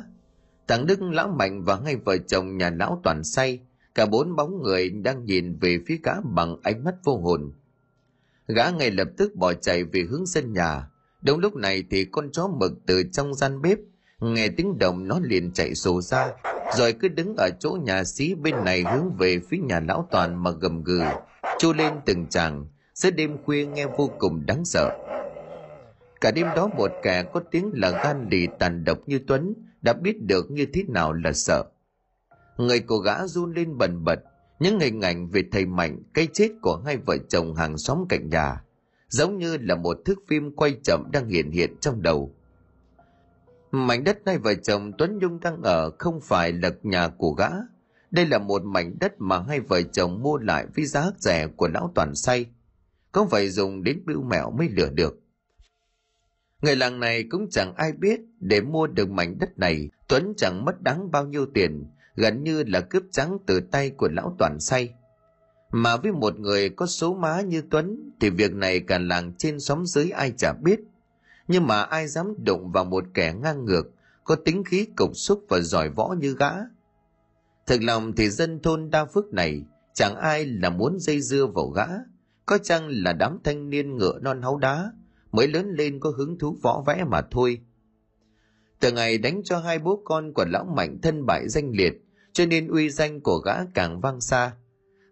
[0.68, 3.60] Thằng đức, lão mạnh và ngay vợ chồng nhà lão toàn say.
[3.94, 7.52] Cả bốn bóng người đang nhìn về phía gã bằng ánh mắt vô hồn.
[8.46, 10.90] Gã ngay lập tức bỏ chạy về hướng sân nhà.
[11.22, 13.78] Đúng lúc này thì con chó mực từ trong gian bếp
[14.20, 16.28] nghe tiếng động nó liền chạy sổ ra,
[16.76, 20.42] rồi cứ đứng ở chỗ nhà xí bên này hướng về phía nhà lão toàn
[20.42, 21.00] mà gầm gừ.
[21.58, 24.90] Chu lên từng chàng giữa đêm khuya nghe vô cùng đáng sợ.
[26.20, 29.92] Cả đêm đó một kẻ có tiếng là gan lì tàn độc như tuấn đã
[29.92, 31.64] biết được như thế nào là sợ.
[32.56, 34.20] Người của gã run lên bần bật,
[34.60, 38.28] những hình ảnh về thầy mạnh, cái chết của hai vợ chồng hàng xóm cạnh
[38.28, 38.62] nhà,
[39.08, 42.34] giống như là một thước phim quay chậm đang hiện hiện trong đầu
[43.70, 47.48] mảnh đất nay vợ chồng tuấn nhung đang ở không phải là nhà của gã
[48.10, 51.68] đây là một mảnh đất mà hai vợ chồng mua lại với giá rẻ của
[51.68, 52.46] lão toàn say.
[53.12, 55.20] Không phải dùng đến bưu mẹo mới lừa được.
[56.62, 60.64] Người làng này cũng chẳng ai biết để mua được mảnh đất này Tuấn chẳng
[60.64, 64.60] mất đáng bao nhiêu tiền, gần như là cướp trắng từ tay của lão toàn
[64.60, 64.94] say.
[65.70, 69.60] Mà với một người có số má như Tuấn thì việc này cả làng trên
[69.60, 70.80] xóm dưới ai chả biết.
[71.48, 73.90] Nhưng mà ai dám đụng vào một kẻ ngang ngược,
[74.24, 76.50] có tính khí cục xúc và giỏi võ như gã.
[77.66, 79.62] Thực lòng thì dân thôn đa phước này
[79.94, 81.86] chẳng ai là muốn dây dưa vào gã,
[82.46, 84.92] có chăng là đám thanh niên ngựa non háu đá
[85.32, 87.60] mới lớn lên có hứng thú võ vẽ mà thôi.
[88.80, 91.92] Từ ngày đánh cho hai bố con của lão mạnh thân bại danh liệt,
[92.32, 94.52] cho nên uy danh của gã càng vang xa.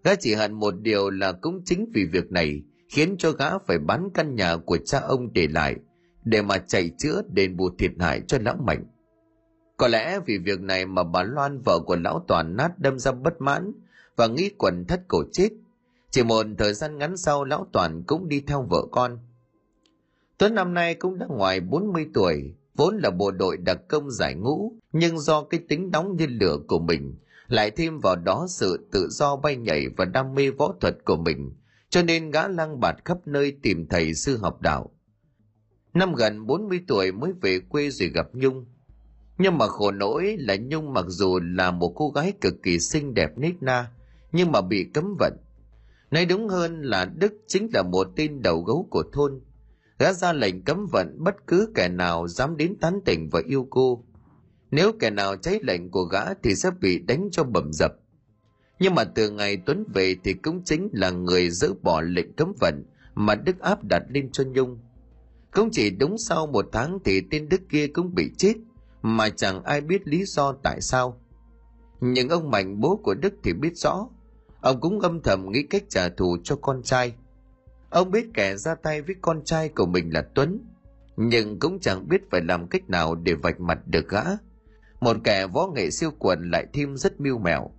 [0.05, 3.79] Gã chỉ hận một điều là cũng chính vì việc này khiến cho gã phải
[3.79, 5.77] bán căn nhà của cha ông để lại
[6.27, 8.85] để mà chạy chữa đền bù thiệt hại cho lão mạnh.
[9.77, 13.13] Có lẽ vì việc này mà bà Loan vợ của lão toàn nát đâm ra
[13.13, 13.73] bất mãn
[14.17, 15.49] và nghĩ quần thất cổ chết.
[16.11, 19.19] Chỉ một thời gian ngắn sau lão toàn cũng đi theo vợ con.
[20.39, 24.35] Tuấn năm nay cũng đã ngoài 40 tuổi, vốn là bộ đội đặc công giải
[24.35, 27.17] ngũ, nhưng do cái tính nóng như lửa của mình,
[27.49, 31.17] lại thêm vào đó sự tự do bay nhảy và đam mê võ thuật của
[31.17, 31.53] mình,
[31.91, 34.91] cho nên gã lang bạt khắp nơi tìm thầy sư học đạo.
[35.97, 38.67] Năm gần 40 tuổi mới về quê rồi gặp Nhung.
[39.39, 43.15] Nhưng mà khổ nỗi là Nhung mặc dù là một cô gái cực kỳ xinh
[43.15, 43.91] đẹp nít na,
[44.33, 45.37] nhưng mà bị cấm vận.
[46.11, 49.41] Nói đúng hơn là Đức chính là một tên đầu gấu của thôn,
[49.99, 53.67] gã ra lệnh cấm vận bất cứ kẻ nào dám đến tán tỉnh và yêu
[53.71, 54.05] cô.
[54.71, 57.93] Nếu kẻ nào cháy lệnh của gã thì sẽ bị đánh cho bầm dập.
[58.79, 62.53] Nhưng mà từ ngày Tuấn về thì cũng chính là người dỡ bỏ lệnh cấm
[62.61, 64.79] vận mà Đức áp đặt lên cho Nhung.
[65.57, 68.55] Cũng chỉ đúng sau một tháng thì tên Đức kia cũng bị chết,
[69.03, 71.21] mà chẳng ai biết lý do tại sao.
[72.01, 74.09] Nhưng ông Mạnh bố của Đức thì biết rõ.
[74.61, 77.15] Ông cũng âm thầm nghĩ cách trả thù cho con trai–
[77.91, 80.61] Ông biết kẻ ra tay với con trai của mình là Tuấn,
[81.17, 84.23] nhưng cũng chẳng biết phải làm cách nào để vạch mặt được gã.
[85.01, 87.71] Một kẻ võ nghệ siêu quần lại thêm rất mưu mèo.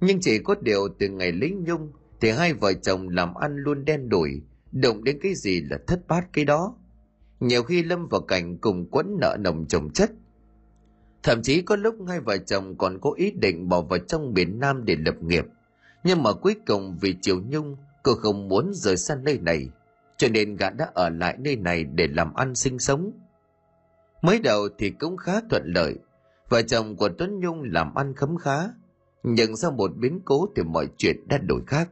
[0.00, 3.84] Nhưng chỉ có điều từ ngày lính nhung thì hai vợ chồng làm ăn luôn
[3.84, 6.74] đen đủi, động đến cái gì là thất bát cái đó.
[7.40, 10.10] Nhiều khi lâm vào cảnh cùng quẫn nợ nồng chồng chất.
[11.22, 14.60] Thậm chí có lúc hai vợ chồng còn có ý định bỏ vào trong miền
[14.60, 15.44] Nam để lập nghiệp.
[16.04, 19.68] Nhưng mà cuối cùng vì Triều Nhung Cô không muốn rời xa nơi này,
[20.16, 23.12] cho nên gã đã ở lại nơi này để làm ăn sinh sống.
[24.22, 25.94] Mới đầu thì cũng khá thuận lợi,
[26.48, 28.58] vợ chồng của Tuấn Nhung làm ăn khấm khá,
[29.22, 31.90] nhưng sau một biến cố thì mọi chuyện đã đổi khác.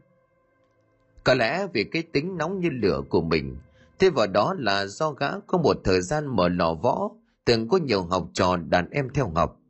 [1.29, 3.57] Có lẽ vì cái tính nóng như lửa của mình,
[3.99, 7.11] thêm vào đó là do gã có một thời gian mở lò võ,
[7.45, 9.61] từng có nhiều học trò đàn em theo học.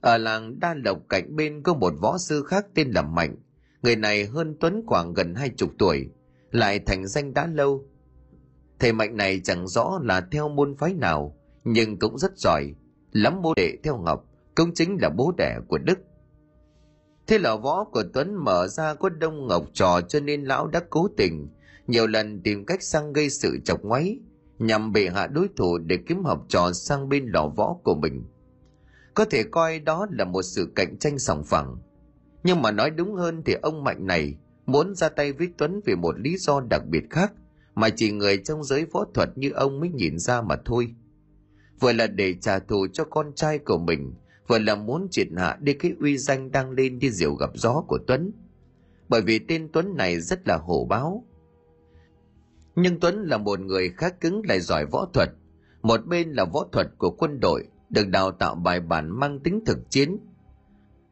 [0.00, 3.36] Ở làng Đa Lộc cạnh bên có một võ sư khác tên là Mạnh,
[3.82, 6.08] Người này hơn Tuấn khoảng gần hai chục tuổi,
[6.50, 7.84] lại thành danh đã lâu.
[8.78, 12.74] Thầy Mạnh này chẳng rõ là theo môn phái nào, nhưng cũng rất giỏi,
[13.12, 14.24] lắm bố đệ theo học,
[14.54, 15.98] cũng chính là bố đẻ của Đức.
[17.26, 20.80] Thế lò võ của Tuấn mở ra có đông ngọc trò cho nên lão đã
[20.90, 21.48] cố tình,
[21.86, 24.18] nhiều lần tìm cách sang gây sự chọc ngoáy,
[24.58, 28.24] nhằm bệ hạ đối thủ để kiếm học trò sang bên lò võ của mình.
[29.14, 31.76] Có thể coi đó là một sự cạnh tranh sòng phẳng,
[32.44, 34.36] nhưng mà nói đúng hơn thì ông Mạnh này
[34.66, 37.32] muốn ra tay với Tuấn vì một lý do đặc biệt khác
[37.74, 40.94] mà chỉ người trong giới võ thuật như ông mới nhìn ra mà thôi.
[41.80, 44.14] Vừa là để trả thù cho con trai của mình,
[44.46, 47.84] vừa là muốn triệt hạ đi cái uy danh đang lên như diều gặp gió
[47.88, 48.32] của Tuấn.
[49.08, 51.24] Bởi vì tên Tuấn này rất là hổ báo.
[52.76, 55.28] Nhưng Tuấn là một người khá cứng lại giỏi võ thuật.
[55.82, 59.60] Một bên là võ thuật của quân đội, được đào tạo bài bản mang tính
[59.66, 60.18] thực chiến,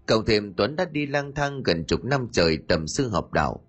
[0.07, 3.65] Cộng thêm Tuấn đã đi lang thang gần chục năm trời tầm sư học đạo.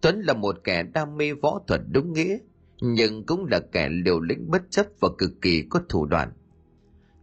[0.00, 2.38] Tuấn là một kẻ đam mê võ thuật đúng nghĩa,
[2.80, 6.32] nhưng cũng là kẻ liều lĩnh bất chấp và cực kỳ có thủ đoạn.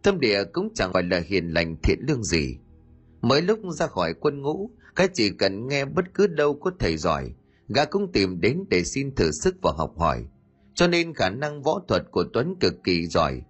[0.02, 2.58] Tâm địa cũng chẳng phải là hiền lành thiện lương gì.
[3.20, 6.96] Mới lúc ra khỏi quân ngũ, cái chỉ cần nghe bất cứ đâu có thầy
[6.96, 7.34] giỏi,
[7.68, 10.24] gã cũng tìm đến để xin thử sức và học hỏi.
[10.74, 13.42] Cho nên khả năng võ thuật của Tuấn cực kỳ giỏi,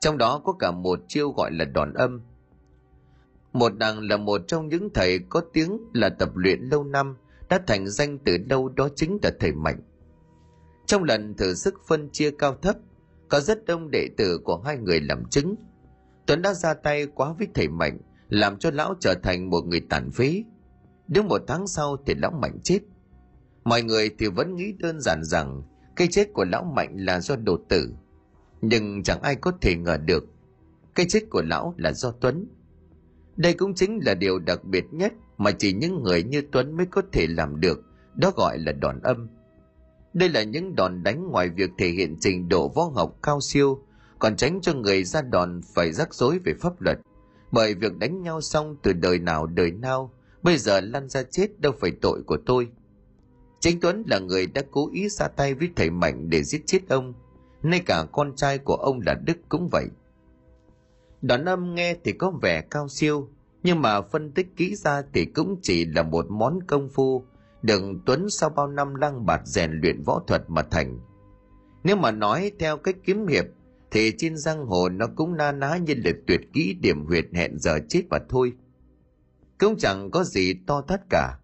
[0.00, 2.20] trong đó có cả một chiêu gọi là đòn âm,
[3.52, 7.16] một đằng là một trong những thầy có tiếng là tập luyện lâu năm,
[7.48, 9.80] đã thành danh từ đâu đó chính là thầy Mạnh.
[10.86, 12.76] Trong lần thử sức phân chia cao thấp,
[13.28, 15.54] có rất đông đệ tử của hai người làm chứng.
[16.30, 19.80] Tuấn đã ra tay quá với thầy Mạnh, làm cho lão trở thành một người
[19.80, 20.44] tàn phế.
[21.08, 22.78] Đến một tháng sau thì lão Mạnh chết.
[23.64, 25.62] Mọi người thì vẫn nghĩ đơn giản rằng
[25.96, 27.94] cái chết của lão Mạnh là do đột tử.
[28.62, 30.24] Nhưng chẳng ai có thể ngờ được
[30.94, 32.46] cái chết của lão là do Tuấn.
[33.36, 36.86] Đây cũng chính là điều đặc biệt nhất mà chỉ những người như Tuấn mới
[36.86, 39.28] có thể làm được, đó gọi là đòn âm.
[40.12, 43.84] Đây là những đòn đánh ngoài việc thể hiện trình độ võ học cao siêu,
[44.20, 46.98] còn tránh cho người ra đòn phải rắc rối về pháp luật.
[47.52, 51.60] Bởi việc đánh nhau xong từ đời nào đời nào, bây giờ lăn ra chết
[51.60, 52.68] đâu phải tội của tôi.
[53.60, 56.88] Chính Tuấn là người đã cố ý ra tay với thầy Mạnh để giết chết
[56.88, 57.14] ông,
[57.62, 59.86] ngay cả con trai của ông là Đức cũng vậy.
[61.22, 63.28] Đoạn âm nghe thì có vẻ cao siêu,
[63.62, 67.24] nhưng mà phân tích kỹ ra thì cũng chỉ là một món công phu
[67.62, 70.98] đừng Tuấn sau bao năm lăng bạt rèn luyện võ thuật mà thành.
[71.84, 73.44] Nếu mà nói theo cách kiếm hiệp
[73.90, 77.58] thì trên giang hồ nó cũng na ná như là tuyệt kỹ điểm huyệt hẹn
[77.58, 78.52] giờ chết và thôi.
[79.58, 81.38] Cũng chẳng có gì to thắt cả.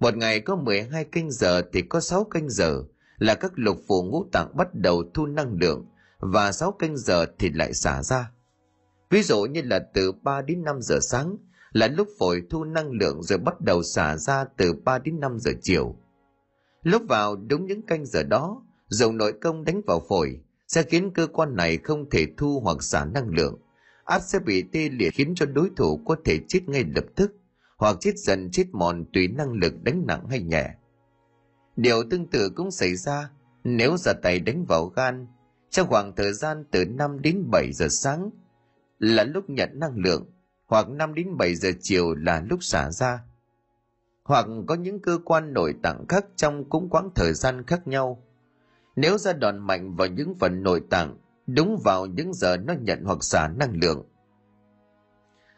[0.00, 2.82] Một ngày có 12 canh giờ thì có 6 canh giờ
[3.18, 5.86] là các lục phủ ngũ tạng bắt đầu thu năng lượng
[6.18, 8.30] và 6 canh giờ thì lại xả ra.
[9.10, 11.36] Ví dụ như là từ 3 đến 5 giờ sáng
[11.72, 15.38] là lúc phổi thu năng lượng rồi bắt đầu xả ra từ 3 đến 5
[15.38, 15.96] giờ chiều.
[16.82, 21.10] Lúc vào đúng những canh giờ đó, dùng nội công đánh vào phổi sẽ khiến
[21.14, 23.58] cơ quan này không thể thu hoặc xả năng lượng.
[24.04, 27.32] Áp sẽ bị tê liệt khiến cho đối thủ có thể chết ngay lập tức,
[27.76, 30.74] hoặc chết dần chết mòn tùy năng lực đánh nặng hay nhẹ.
[31.76, 33.30] Điều tương tự cũng xảy ra
[33.64, 35.26] nếu ra tay đánh vào gan
[35.70, 38.30] trong khoảng thời gian từ 5 đến 7 giờ sáng
[38.98, 40.30] là lúc nhận năng lượng,
[40.66, 43.20] hoặc 5 đến 7 giờ chiều là lúc xả ra.
[44.22, 48.25] Hoặc có những cơ quan nội tạng khác trong cũng quãng thời gian khác nhau.
[48.96, 53.04] Nếu ra đòn mạnh vào những phần nội tạng, đúng vào những giờ nó nhận
[53.04, 54.06] hoặc xả năng lượng,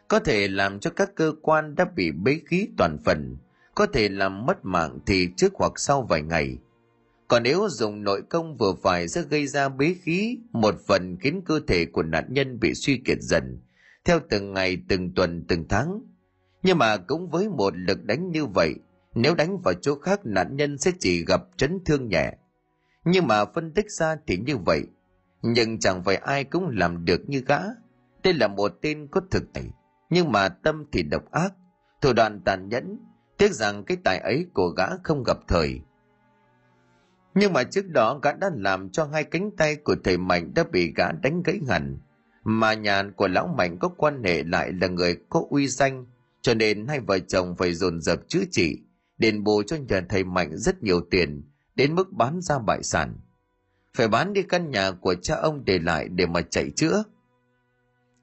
[0.09, 3.37] có thể làm cho các cơ quan đã bị bế khí toàn phần,
[3.75, 6.57] có thể làm mất mạng thì trước hoặc sau vài ngày.
[7.27, 11.41] Còn nếu dùng nội công vừa phải sẽ gây ra bế khí, một phần khiến
[11.45, 13.59] cơ thể của nạn nhân bị suy kiệt dần,
[14.05, 16.01] theo từng ngày, từng tuần, từng tháng.
[16.63, 18.75] Nhưng mà cũng với một lực đánh như vậy,
[19.15, 22.33] nếu đánh vào chỗ khác nạn nhân sẽ chỉ gặp chấn thương nhẹ.
[23.05, 24.83] Nhưng mà phân tích ra thì như vậy,
[25.41, 27.59] nhưng chẳng phải ai cũng làm được như gã.
[28.23, 29.63] Đây là một tên có thực thể,
[30.09, 31.53] nhưng mà tâm thì độc ác,
[32.01, 32.99] thủ đoạn tàn nhẫn,
[33.37, 35.81] tiếc rằng cái tài ấy của gã không gặp thời.
[37.35, 40.63] Nhưng mà trước đó gã đã làm cho hai cánh tay của thầy Mạnh đã
[40.71, 41.99] bị gã đánh gãy hẳn,
[42.43, 46.05] mà nhà của lão mạnh có quan hệ lại là người có uy danh
[46.41, 48.81] cho nên hai vợ chồng phải dồn dập chữa trị
[49.17, 51.43] đền bù cho nhà thầy mạnh rất nhiều tiền
[51.79, 53.15] đến mức bán ra bại sản.
[53.93, 57.03] Phải bán đi căn nhà của cha ông để lại để mà chạy chữa.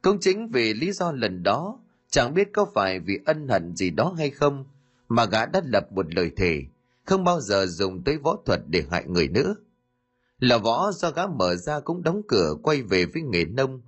[0.03, 1.79] Cũng chính vì lý do lần đó,
[2.11, 4.65] chẳng biết có phải vì ân hận gì đó hay không,
[5.09, 6.63] mà gã đã lập một lời thề,
[7.05, 9.55] không bao giờ dùng tới võ thuật để hại người nữa.
[10.39, 13.83] Là võ do gã mở ra cũng đóng cửa quay về với nghề nông.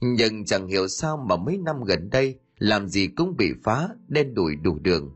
[0.00, 4.34] Nhưng chẳng hiểu sao mà mấy năm gần đây, làm gì cũng bị phá đen
[4.34, 5.15] đủi đủ đường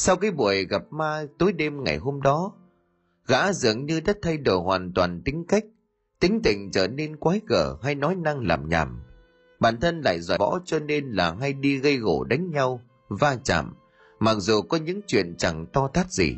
[0.00, 2.52] sau cái buổi gặp ma tối đêm ngày hôm đó,
[3.26, 5.64] gã dường như đã thay đổi hoàn toàn tính cách.
[6.20, 9.02] Tính tình trở nên quái gở hay nói năng làm nhảm.
[9.60, 13.36] Bản thân lại giỏi võ cho nên là hay đi gây gỗ đánh nhau, va
[13.44, 13.74] chạm,
[14.18, 16.36] mặc dù có những chuyện chẳng to tát gì.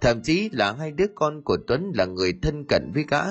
[0.00, 3.22] Thậm chí là hai đứa con của tuấn là người thân cận với gã.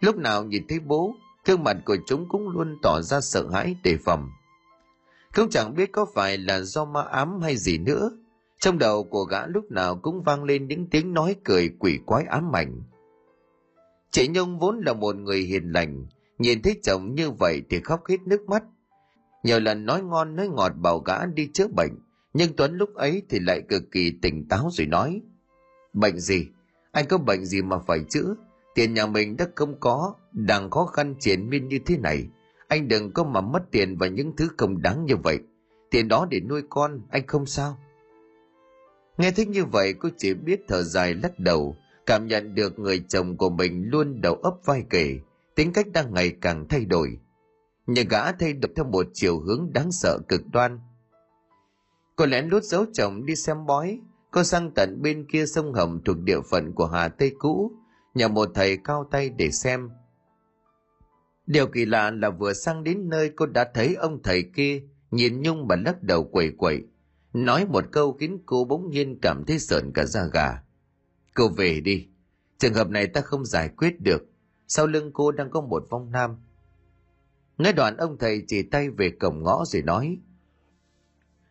[0.00, 3.76] Lúc nào nhìn thấy bố, gương mặt của chúng cũng luôn tỏ ra sợ hãi
[3.82, 4.28] đề phòng
[5.34, 8.10] không chẳng biết có phải là do ma ám hay gì nữa.
[8.58, 12.24] Trong đầu của gã lúc nào cũng vang lên những tiếng nói cười quỷ quái
[12.24, 12.82] ám ảnh.
[14.10, 16.06] Chị nhung vốn là một người hiền lành,
[16.38, 18.62] nhìn thấy chồng như vậy thì khóc hết nước mắt.
[19.42, 21.92] Nhiều lần nói ngon nói ngọt bảo gã đi chữa bệnh,
[22.34, 25.22] nhưng tuấn lúc ấy thì lại cực kỳ tỉnh táo rồi nói,
[25.92, 26.46] bệnh gì?
[26.92, 28.34] Anh có bệnh gì mà phải chữa?
[28.74, 32.28] Tiền nhà mình đã không có, đang khó khăn triển miên như thế này
[32.74, 35.38] anh đừng có mà mất tiền vào những thứ không đáng như vậy.
[35.90, 37.78] Tiền đó để nuôi con, anh không sao.
[39.18, 43.04] Nghe thích như vậy, cô chỉ biết thở dài lắc đầu, cảm nhận được người
[43.08, 45.18] chồng của mình luôn đầu ấp vai kể
[45.54, 47.18] tính cách đang ngày càng thay đổi.
[47.86, 50.80] Nhưng gã thay đổi theo một chiều hướng đáng sợ cực đoan.
[52.16, 54.00] Cô lén lút giấu chồng đi xem bói.
[54.30, 57.72] Cô sang tận bên kia sông hầm thuộc địa phận của hà tây cũ.
[58.14, 59.90] Nhờ một thầy cao tay để xem.
[61.46, 65.42] Điều kỳ lạ là vừa sang đến nơi cô đã thấy ông thầy kia, nhìn
[65.42, 66.82] Nhung mà lắc đầu quẩy quẩy.
[67.32, 70.62] Nói một câu khiến cô bỗng nhiên cảm thấy sợn cả da gà.
[71.34, 72.08] Cô về đi.
[72.58, 74.22] Trường hợp này ta không giải quyết được.
[74.68, 76.36] Sau lưng cô đang có một vong nam.
[77.58, 80.18] Nói đoạn ông thầy chỉ tay về cổng ngõ rồi nói.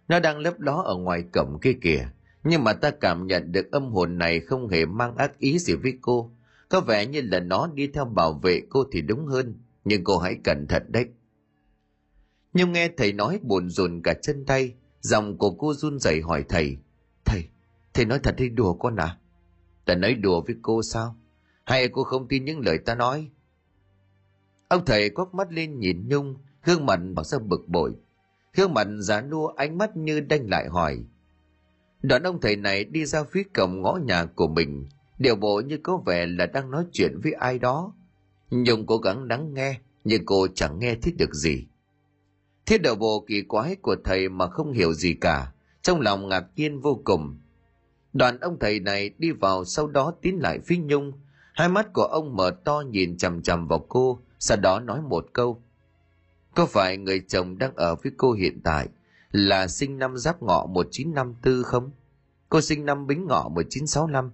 [0.07, 2.09] Nó đang lấp ló ở ngoài cổng kia kìa.
[2.43, 5.73] Nhưng mà ta cảm nhận được âm hồn này không hề mang ác ý gì
[5.73, 6.31] với cô.
[6.69, 10.17] Có vẻ như là nó đi theo bảo vệ cô thì đúng hơn nhưng cô
[10.17, 11.07] hãy cẩn thận đấy.
[12.53, 16.45] Nhưng nghe thầy nói buồn rùn cả chân tay, giọng của cô run rẩy hỏi
[16.49, 16.77] thầy,
[17.25, 17.43] thầy,
[17.93, 19.17] thầy nói thật hay đùa con à?
[19.85, 21.15] Ta nói đùa với cô sao?
[21.65, 23.29] Hay cô không tin những lời ta nói?
[24.67, 27.95] Ông thầy quắc mắt lên nhìn Nhung, gương mặt bảo ra bực bội.
[28.55, 31.03] Gương mặt giá nua ánh mắt như đanh lại hỏi.
[32.01, 35.77] Đoạn ông thầy này đi ra phía cổng ngõ nhà của mình, điều bộ như
[35.83, 37.93] có vẻ là đang nói chuyện với ai đó.
[38.55, 41.67] Nhung cố gắng lắng nghe, nhưng cô chẳng nghe thấy được gì.
[42.65, 46.45] Thiết đầu bộ kỳ quái của thầy mà không hiểu gì cả, trong lòng ngạc
[46.55, 47.37] nhiên vô cùng.
[48.13, 51.11] Đoàn ông thầy này đi vào sau đó tiến lại phía Nhung,
[51.53, 55.25] hai mắt của ông mở to nhìn chằm chằm vào cô, sau đó nói một
[55.33, 55.61] câu.
[56.55, 58.87] Có phải người chồng đang ở với cô hiện tại
[59.31, 61.91] là sinh năm giáp ngọ 1954 không?
[62.49, 64.31] Cô sinh năm bính ngọ 1965.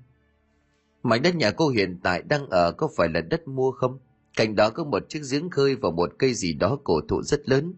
[1.03, 3.99] Mảnh đất nhà cô hiện tại đang ở có phải là đất mua không?
[4.35, 7.49] Cạnh đó có một chiếc giếng khơi và một cây gì đó cổ thụ rất
[7.49, 7.73] lớn.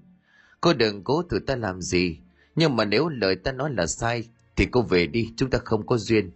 [0.61, 2.17] Cô đừng cố thử ta làm gì,
[2.55, 5.85] nhưng mà nếu lời ta nói là sai, thì cô về đi, chúng ta không
[5.85, 6.31] có duyên.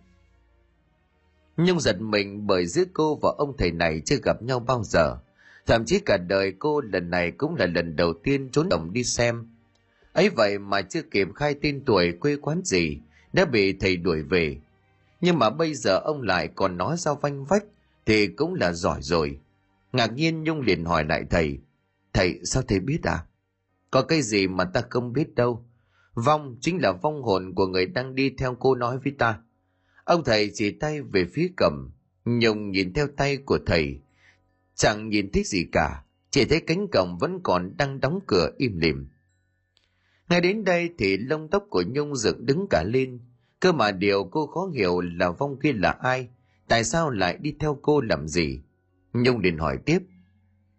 [1.58, 5.18] Nhung giật mình bởi giữa cô và ông thầy này chưa gặp nhau bao giờ.
[5.66, 9.04] Thậm chí cả đời cô lần này cũng là lần đầu tiên trốn đồng đi
[9.04, 9.48] xem.
[10.14, 13.00] ấy vậy mà chưa kịp khai tên tuổi quê quán gì,
[13.34, 14.58] đã bị thầy đuổi về.
[15.22, 17.64] Nhưng mà bây giờ ông lại còn nói sao vanh vách,
[18.06, 19.40] thì cũng là giỏi rồi.
[19.96, 21.60] Ngạc nhiên Nhung liền hỏi lại thầy,
[22.14, 23.26] thầy sao thầy biết à?
[23.92, 25.66] Có cái gì mà ta không biết đâu.
[26.14, 29.40] Vong chính là vong hồn của người đang đi theo cô nói với ta.
[30.04, 31.92] Ông thầy chỉ tay về phía cầm,
[32.26, 34.02] Nhung nhìn theo tay của thầy,
[34.76, 38.80] Chẳng nhìn thấy gì cả, chỉ thấy cánh cổng vẫn còn đang đóng cửa im
[38.80, 39.08] lìm.
[40.30, 43.20] Ngay đến đây thì lông tóc của Nhung dựng đứng cả lên.
[43.60, 46.30] Cơ mà điều cô khó hiểu là vong kia là ai,
[46.68, 48.62] tại sao lại đi theo cô làm gì?
[49.24, 50.00] Nhung liền hỏi tiếp.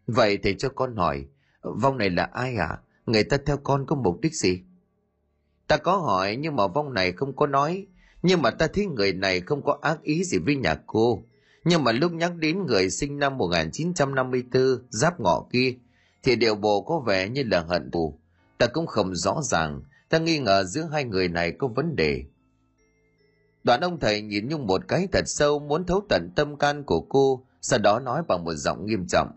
[0.07, 1.27] Vậy thì cho con hỏi,
[1.63, 2.79] vong này là ai à?
[3.07, 4.63] Người ta theo con có mục đích gì?
[5.67, 7.87] Ta có hỏi nhưng mà vong này không có nói.
[8.23, 11.23] Nhưng mà ta thấy người này không có ác ý gì với nhà cô.
[11.65, 15.75] Nhưng mà lúc nhắc đến người sinh năm 1954 giáp ngọ kia,
[16.23, 18.19] thì điều bộ có vẻ như là hận thù.
[18.59, 22.25] Ta cũng không rõ ràng, ta nghi ngờ giữa hai người này có vấn đề.
[23.65, 27.01] Đoạn ông thầy nhìn Nhung một cái thật sâu muốn thấu tận tâm can của
[27.01, 29.29] cô, sau đó nói bằng một giọng nghiêm trọng.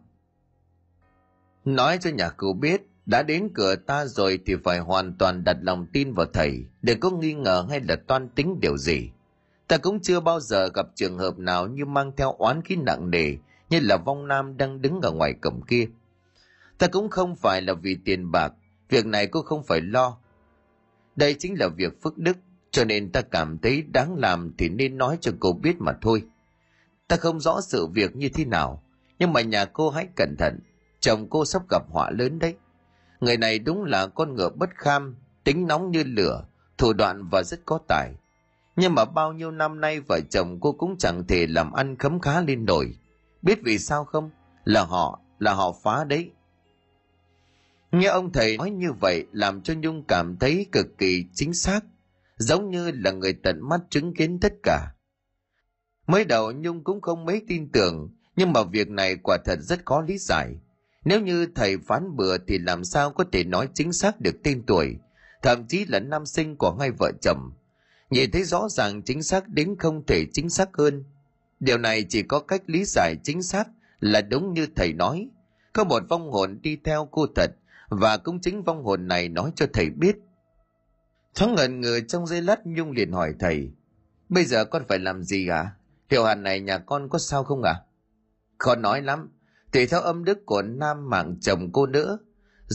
[1.66, 5.58] Nói cho nhà cậu biết, đã đến cửa ta rồi thì phải hoàn toàn đặt
[5.62, 9.10] lòng tin vào thầy, để có nghi ngờ hay là toan tính điều gì.
[9.68, 13.10] Ta cũng chưa bao giờ gặp trường hợp nào như mang theo oán khí nặng
[13.10, 13.36] nề
[13.70, 15.88] như là vong nam đang đứng ở ngoài cổng kia.
[16.78, 18.54] Ta cũng không phải là vì tiền bạc,
[18.90, 20.18] việc này cô không phải lo.
[21.16, 22.38] Đây chính là việc phước đức,
[22.72, 26.24] cho nên ta cảm thấy đáng làm thì nên nói cho cô biết mà thôi.
[27.10, 28.84] Ta không rõ sự việc như thế nào,
[29.20, 30.60] nhưng mà nhà cô hãy cẩn thận,
[31.00, 32.56] chồng cô sắp gặp họa lớn đấy.
[33.20, 36.44] Người này đúng là con ngựa bất kham, tính nóng như lửa,
[36.78, 38.14] thủ đoạn và rất có tài
[38.80, 42.20] nhưng mà bao nhiêu năm nay vợ chồng cô cũng chẳng thể làm ăn khấm
[42.20, 42.96] khá lên nổi.
[43.42, 44.30] Biết vì sao không?
[44.64, 46.32] Là họ, là họ phá đấy.
[47.92, 51.80] Nghe ông thầy nói như vậy làm cho Nhung cảm thấy cực kỳ chính xác,
[52.38, 54.94] giống như là người tận mắt chứng kiến tất cả.
[56.10, 59.86] Mới đầu Nhung cũng không mấy tin tưởng, nhưng mà việc này quả thật rất
[59.86, 60.56] khó lý giải.
[61.06, 64.64] Nếu như thầy phán bừa thì làm sao có thể nói chính xác được tên
[64.68, 64.96] tuổi,
[65.42, 67.52] thậm chí là năm sinh của hai vợ chồng
[68.10, 71.04] nhìn thấy rõ ràng chính xác đến không thể chính xác hơn.
[71.60, 73.68] Điều này chỉ có cách lý giải chính xác
[74.00, 75.30] là đúng như thầy nói.
[75.74, 77.52] Có một vong hồn đi theo cô thật,
[77.90, 80.16] và cũng chính vong hồn này nói cho thầy biết.
[81.36, 83.72] Thoáng ngần ngừ trong giây lát Nhung liền hỏi thầy,
[84.30, 85.72] bây giờ con phải làm gì à?
[86.10, 87.72] Tiểu hàn này nhà con có sao không ạ?
[87.72, 87.84] À?
[88.58, 89.30] Khó nói lắm,
[89.72, 92.20] tùy theo âm đức của nam mạng chồng cô nữa.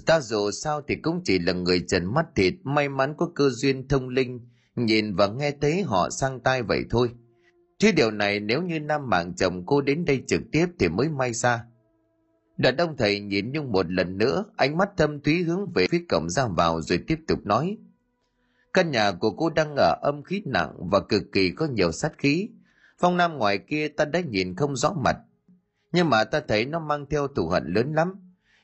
[0.06, 3.50] Ta dù sao thì cũng chỉ là người trần mắt thịt, may mắn có cơ
[3.50, 4.40] duyên thông linh,
[4.76, 7.10] nhìn và nghe thấy họ sang tai vậy thôi.
[7.78, 11.08] Chứ điều này nếu như nam mạng chồng cô đến đây trực tiếp thì mới
[11.08, 11.64] may ra.
[12.56, 16.04] Đoạn ông thầy nhìn Nhung một lần nữa, ánh mắt thâm thúy hướng về phía
[16.08, 17.78] cổng ra vào rồi tiếp tục nói.
[18.72, 22.18] Căn nhà của cô đang ở âm khí nặng và cực kỳ có nhiều sát
[22.18, 22.48] khí.
[22.98, 25.16] Phong nam ngoài kia ta đã nhìn không rõ mặt.
[25.92, 28.14] Nhưng mà ta thấy nó mang theo thù hận lớn lắm.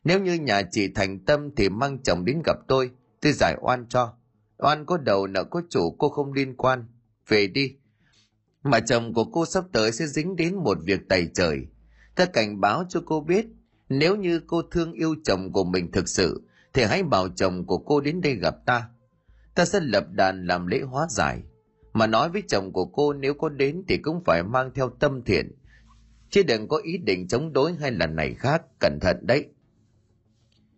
[0.05, 2.91] Nếu như nhà chị thành tâm thì mang chồng đến gặp tôi,
[3.21, 4.15] tôi giải oan cho.
[4.59, 6.85] Oan có đầu nợ có chủ cô không liên quan.
[7.29, 7.77] Về đi.
[8.63, 11.67] Mà chồng của cô sắp tới sẽ dính đến một việc tày trời.
[12.15, 13.47] Ta cảnh báo cho cô biết,
[13.89, 16.43] nếu như cô thương yêu chồng của mình thực sự,
[16.73, 18.89] thì hãy bảo chồng của cô đến đây gặp ta.
[19.55, 21.43] Ta sẽ lập đàn làm lễ hóa giải.
[21.93, 25.23] Mà nói với chồng của cô nếu có đến thì cũng phải mang theo tâm
[25.23, 25.53] thiện.
[26.31, 29.49] Chứ đừng có ý định chống đối hay là này khác, cẩn thận đấy.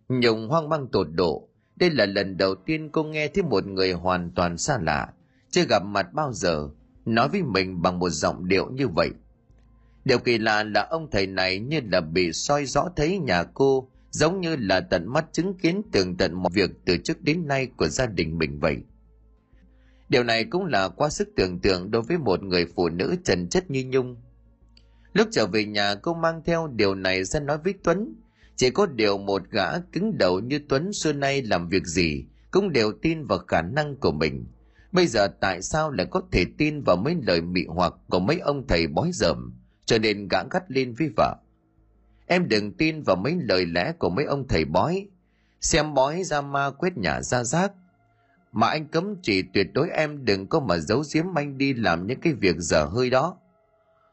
[0.09, 3.91] Nhung hoang mang tột độ, đây là lần đầu tiên cô nghe thấy một người
[3.91, 5.13] hoàn toàn xa lạ,
[5.51, 6.69] chưa gặp mặt bao giờ.
[7.05, 9.11] nói với mình bằng một giọng điệu như vậy
[10.05, 13.89] điều kỳ lạ là ông thầy này như là bị soi rõ thấy nhà cô
[14.11, 17.67] giống như là tận mắt chứng kiến tường tận mọi việc từ trước đến nay
[17.77, 18.77] của gia đình mình vậy
[20.09, 23.49] điều này cũng là quá sức tưởng tượng đối với một người phụ nữ trần
[23.49, 24.17] chất như nhung.
[25.13, 28.15] Lúc trở về nhà, cô mang theo điều này ra nói với tuấn.
[28.55, 32.71] Chỉ có điều một gã cứng đầu như tuấn xưa nay làm việc gì cũng
[32.71, 34.45] đều tin vào khả năng của mình.
[34.91, 38.39] Bây giờ tại sao lại có thể tin vào mấy lời mị hoặc của mấy
[38.39, 39.53] ông thầy bói dởm
[39.85, 41.35] cho nên gã gắt lên với vợ.
[42.27, 45.07] Em đừng tin vào mấy lời lẽ của mấy ông thầy bói.
[45.61, 47.71] Xem bói ra ma quét nhà ra rác
[48.53, 52.07] mà anh cấm chỉ tuyệt đối em đừng có mà giấu giếm anh đi làm
[52.07, 53.37] những cái việc dở hơi đó.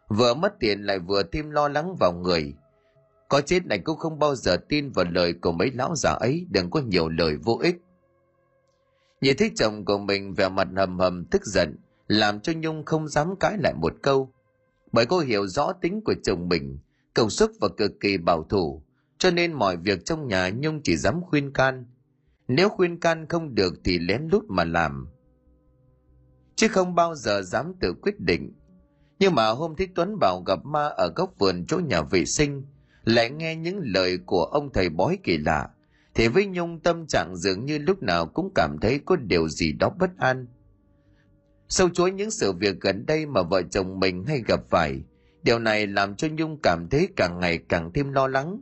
[0.09, 2.55] Vừa mất tiền lại vừa thêm lo lắng vào người.
[3.28, 6.47] Có chết này cũng không bao giờ tin vào lời của mấy lão già ấy,
[6.51, 7.76] đừng có nhiều lời vô ích.
[9.20, 11.76] Nhìn thấy chồng của mình vẻ mặt hầm hầm, tức giận,
[12.09, 14.32] làm cho nhung không dám cãi lại một câu.
[14.93, 16.78] Bởi cô hiểu rõ tính của chồng mình
[17.14, 18.82] cầu sức và cực kỳ bảo thủ,
[19.18, 21.84] cho nên mọi việc trong nhà nhung chỉ dám khuyên can
[22.53, 25.09] nếu khuyên can không được thì lén lút mà làm.
[26.57, 28.53] Chứ không bao giờ dám tự quyết định.
[29.19, 32.65] Nhưng mà hôm thích tuấn bảo gặp ma ở góc vườn chỗ nhà vệ sinh,
[33.05, 35.69] lại nghe những lời của ông thầy bói kỳ lạ,
[36.15, 39.73] thì với nhung tâm trạng dường như lúc nào cũng cảm thấy có điều gì
[39.73, 40.47] đó bất an.
[41.69, 45.03] Sâu chuối những sự việc gần đây mà vợ chồng mình hay gặp phải,
[45.43, 48.61] điều này làm cho nhung cảm thấy càng ngày càng thêm lo lắng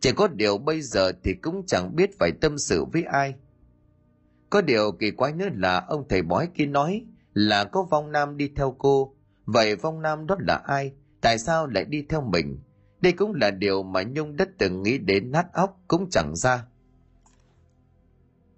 [0.00, 3.34] chỉ có điều bây giờ thì cũng chẳng biết phải tâm sự với ai.
[4.50, 8.36] Có điều kỳ quái nữa là ông thầy bói kia nói là có vong nam
[8.36, 9.14] đi theo cô.
[9.46, 10.92] Vậy vong nam đó là ai?
[11.20, 12.58] Tại sao lại đi theo mình?
[13.00, 16.64] Đây cũng là điều mà nhung đã từng nghĩ đến nát óc cũng chẳng ra.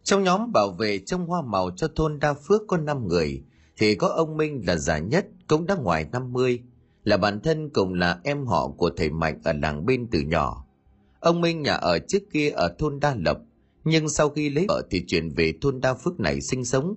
[0.03, 3.43] Trong nhóm bảo vệ trong hoa màu cho thôn đa phước có 5 người,
[3.77, 6.63] thì có ông minh là già nhất, cũng đã ngoài 50
[7.05, 10.67] là bản thân cùng là em họ của thầy mạnh ở làng bên từ nhỏ
[11.21, 13.39] ông minh nhà ở trước kia ở thôn đa lập
[13.85, 16.95] nhưng sau khi lấy vợ thì chuyển về thôn đa phước này sinh sống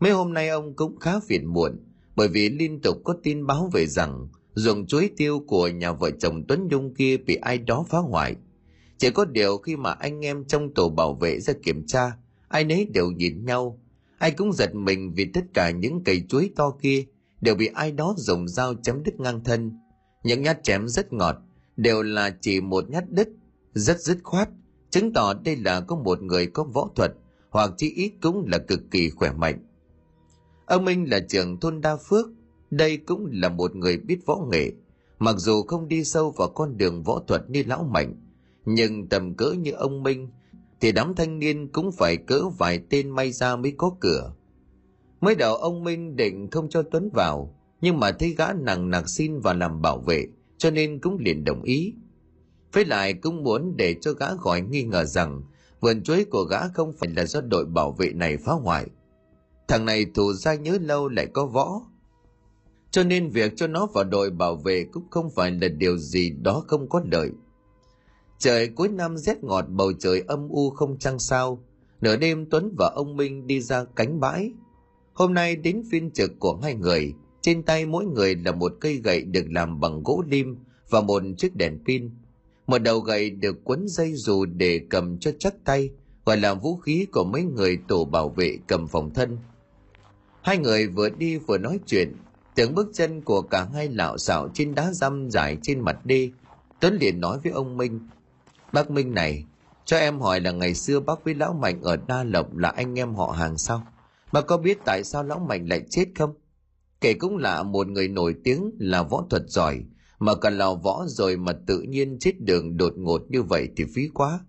[0.00, 1.78] mấy hôm nay ông cũng khá phiền muộn
[2.16, 6.10] bởi vì liên tục có tin báo về rằng ruộng chuối tiêu của nhà vợ
[6.10, 8.36] chồng Tuấn Nhung kia bị ai đó phá hoại.
[8.98, 12.12] Chỉ có điều khi mà anh em trong tổ bảo vệ ra kiểm tra,
[12.48, 13.80] ai nấy đều nhìn nhau.
[14.18, 17.04] Ai cũng giật mình vì tất cả những cây chuối to kia
[17.40, 19.78] đều bị ai đó dùng dao chém đứt ngang thân.
[20.24, 21.36] Những nhát chém rất ngọt,
[21.76, 23.28] đều là chỉ một nhát đứt,
[23.74, 24.48] rất dứt khoát,
[24.90, 27.12] chứng tỏ đây là có một người có võ thuật,
[27.50, 29.58] hoặc chí ít cũng là cực kỳ khỏe mạnh.
[30.66, 32.26] Ông Minh là trưởng thôn Đa Phước,
[32.70, 34.72] đây cũng là một người biết võ nghệ.
[35.18, 38.14] Mặc dù không đi sâu vào con đường võ thuật như lão mạnh,
[38.64, 40.28] nhưng tầm cỡ như ông Minh
[40.80, 44.32] thì đám thanh niên cũng phải cỡ vài tên may ra mới có cửa.
[45.20, 49.08] Mới đầu ông Minh định không cho Tuấn vào, nhưng mà thấy gã nặng nặc
[49.08, 50.26] xin vào làm bảo vệ,
[50.58, 51.94] cho nên cũng liền đồng ý.
[52.72, 55.42] Với lại cũng muốn để cho gã khỏi nghi ngờ rằng
[55.80, 58.86] vườn chuối của gã không phải là do đội bảo vệ này phá hoại.
[59.68, 61.80] Thằng này thù ra nhớ lâu lại có võ,
[62.90, 66.30] cho nên việc cho nó vào đội bảo vệ cũng không phải là điều gì
[66.30, 67.30] đó không có lợi.
[68.38, 71.64] Trời cuối năm rét ngọt bầu trời âm u không trăng sao.
[72.00, 74.52] Nửa đêm Tuấn và ông Minh đi ra cánh bãi.
[75.12, 77.14] Hôm nay đến phiên trực của hai người.
[77.40, 80.56] Trên tay mỗi người là một cây gậy được làm bằng gỗ lim
[80.90, 82.10] và một chiếc đèn pin.
[82.72, 85.90] Một đầu gậy được quấn dây dù để cầm cho chắc tay,
[86.24, 89.38] gọi là vũ khí của mấy người tổ bảo vệ cầm phòng thân.
[90.42, 92.16] Hai người vừa đi vừa nói chuyện,
[92.54, 96.32] Tiếng bước chân của cả hai lạo xạo trên đá răm dài trên mặt đi
[96.80, 98.08] Tuấn liền nói với ông Minh.
[98.72, 99.44] Bác Minh này,
[99.84, 102.98] cho em hỏi là ngày xưa bác với Lão Mạnh ở Đa Lộc là anh
[102.98, 103.86] em họ hàng sao?
[104.32, 106.34] Bác có biết tại sao Lão Mạnh lại chết không?
[107.00, 109.82] Kể cũng là một người nổi tiếng là võ thuật giỏi,
[110.22, 113.84] mà cần lò võ rồi mà tự nhiên chết đường đột ngột như vậy thì
[113.94, 114.40] phí quá.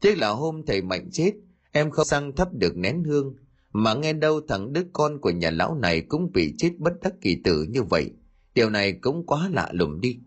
[0.00, 1.32] Tiếc là hôm thầy Mạnh chết,
[1.72, 3.34] em không sang thắp được nén hương,
[3.72, 7.12] mà nghe đâu thằng đứa con của nhà lão này cũng bị chết bất đắc
[7.20, 8.10] kỳ tử như vậy.
[8.54, 10.18] Điều này cũng quá lạ lùng đi.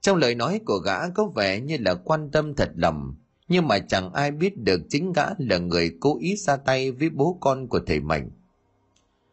[0.00, 3.14] Trong lời nói của gã có vẻ như là quan tâm thật lòng,
[3.48, 7.10] nhưng mà chẳng ai biết được chính gã là người cố ý ra tay với
[7.10, 8.30] bố con của thầy Mạnh.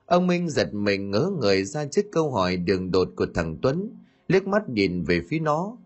[0.06, 3.90] Ông Minh giật mình ngỡ người ra trước câu hỏi đường đột của thằng Tuấn,
[4.28, 5.78] liếc mắt nhìn về phía nó.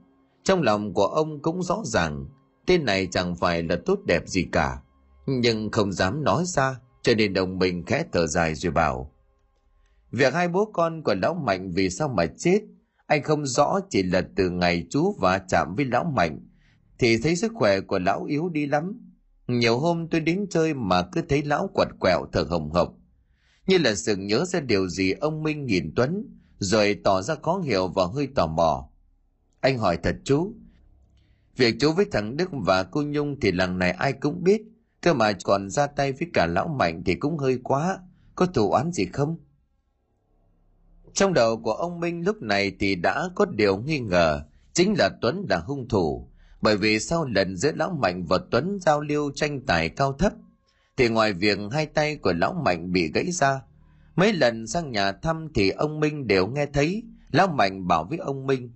[0.44, 2.26] Trong lòng của ông cũng rõ ràng,
[2.66, 4.82] tên này chẳng phải là tốt đẹp gì cả,
[5.26, 9.12] nhưng không dám nói ra cho nên đồng mình khẽ thở dài rồi bảo
[10.12, 12.62] việc hai bố con của lão mạnh vì sao mà chết?
[13.06, 16.40] Anh không rõ chỉ là từ ngày chú va chạm với lão mạnh
[17.00, 19.14] thì thấy sức khỏe của lão yếu đi lắm.
[19.48, 22.94] Nhiều hôm tôi đến chơi mà cứ thấy lão quặt quẹo thở hồng hộc.
[23.68, 27.60] Như là sự nhớ ra điều gì ông Minh nhìn Tuấn, rồi tỏ ra khó
[27.60, 28.90] hiểu và hơi tò mò.
[29.62, 30.54] Anh hỏi thật chú,
[31.58, 34.62] việc chú với thằng Đức và cô Nhung thì lần này ai cũng biết,
[35.02, 38.00] cơ mà còn ra tay với cả lão Mạnh thì cũng hơi quá,
[38.36, 39.38] có thù oán gì không?
[41.14, 44.42] Trong đầu của ông Minh lúc này thì đã có điều nghi ngờ,
[44.74, 46.30] chính là Tuấn là hung thủ,
[46.62, 50.34] bởi vì sau lần giữa lão Mạnh và Tuấn giao lưu tranh tài cao thấp,
[50.98, 53.62] thì ngoài việc hai tay của lão Mạnh bị gãy ra,
[54.18, 58.18] mấy lần sang nhà thăm thì ông Minh đều nghe thấy lão Mạnh bảo với
[58.18, 58.72] ông Minh,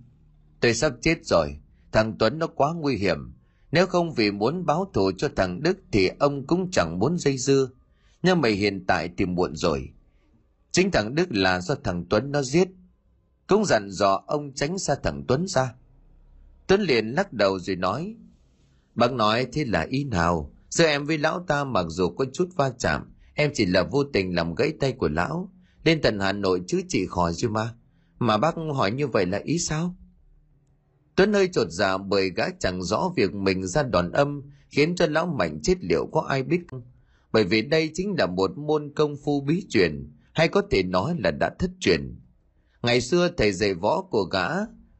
[0.60, 1.56] tôi sắp chết rồi,
[1.92, 3.34] thằng Tuấn nó quá nguy hiểm,
[3.72, 7.38] nếu không vì muốn báo thù cho thằng Đức thì ông cũng chẳng muốn dây
[7.38, 7.68] dưa,
[8.22, 9.92] nhưng mày hiện tại thì muộn rồi,
[10.72, 12.68] Chính thằng Đức là do thằng Tuấn nó giết.
[13.46, 15.74] Cũng dặn dò ông tránh xa thằng Tuấn ra.
[16.66, 18.16] Tuấn liền lắc đầu rồi nói.
[18.94, 20.54] Bác nói thế là ý nào?
[20.68, 24.04] giữa em với lão ta mặc dù có chút va chạm, em chỉ là vô
[24.04, 25.52] tình làm gãy tay của lão.
[25.84, 27.74] Lên tận Hà Nội chứ chị khỏi rồi mà.
[28.18, 29.96] Mà bác hỏi như vậy là ý sao?
[31.16, 35.06] Tuấn hơi trột dạ bởi gã chẳng rõ việc mình ra đòn âm khiến cho
[35.06, 36.82] lão mạnh chết liệu có ai biết không?
[37.32, 41.16] Bởi vì đây chính là một môn công phu bí truyền, hay có thể nói
[41.18, 42.20] là đã thất truyền.
[42.82, 44.48] Ngày xưa thầy dạy võ của gã,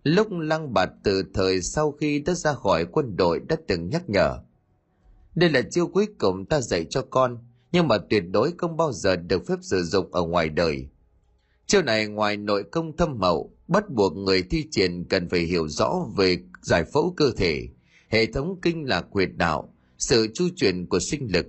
[0.03, 4.11] lúc lăng bạt từ thời sau khi đã ra khỏi quân đội đã từng nhắc
[4.11, 4.39] nhở.
[5.35, 7.39] Đây là chiêu cuối cùng ta dạy cho con,
[7.73, 10.87] nhưng mà tuyệt đối không bao giờ được phép sử dụng ở ngoài đời.
[11.66, 15.68] Chiêu này ngoài nội công thâm hậu, bắt buộc người thi triển cần phải hiểu
[15.68, 17.68] rõ về giải phẫu cơ thể,
[18.09, 21.47] hệ thống kinh lạc huyệt đạo, sự chu chuyển của sinh lực.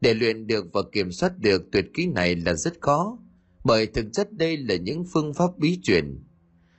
[0.00, 3.18] Để luyện được và kiểm soát được tuyệt kỹ này là rất khó,
[3.64, 6.24] bởi thực chất đây là những phương pháp bí truyền.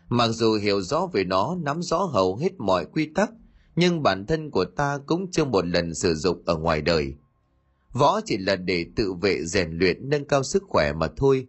[0.10, 3.32] Mặc dù hiểu rõ về nó, nắm rõ hầu hết mọi quy tắc,
[3.76, 7.14] nhưng bản thân của ta cũng chưa một lần sử dụng ở ngoài đời.
[8.00, 11.48] Võ chỉ là để tự vệ rèn luyện nâng cao sức khỏe mà thôi.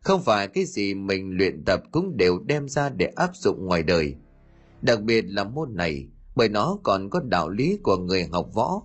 [0.00, 3.82] Không phải cái gì mình luyện tập cũng đều đem ra để áp dụng ngoài
[3.82, 4.14] đời.
[4.82, 8.82] Đặc biệt là môn này, bởi nó còn có đạo lý của người học võ.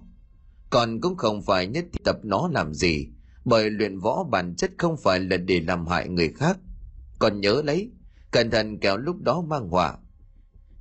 [0.69, 3.07] Còn cũng không phải nhất tập nó làm gì,
[3.49, 6.57] bởi luyện võ bản chất không phải là để làm hại người khác
[7.19, 7.91] còn nhớ lấy
[8.31, 9.97] cẩn thận kéo lúc đó mang họa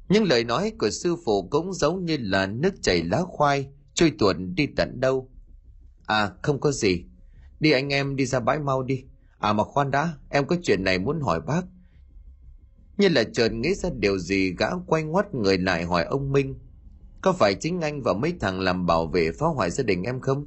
[0.09, 4.12] những lời nói của sư phụ cũng giống như là nước chảy lá khoai trôi
[4.19, 5.31] tuột đi tận đâu
[6.07, 7.04] à không có gì
[7.61, 9.04] đi anh em đi ra bãi mau đi
[9.38, 11.62] à mà khoan đã, em có chuyện này muốn hỏi bác
[12.98, 16.54] như là chợt nghĩ ra điều gì gã quay ngoắt người lại hỏi ông minh
[17.22, 20.20] có phải chính anh và mấy thằng làm bảo vệ phá hoại gia đình em
[20.20, 20.46] không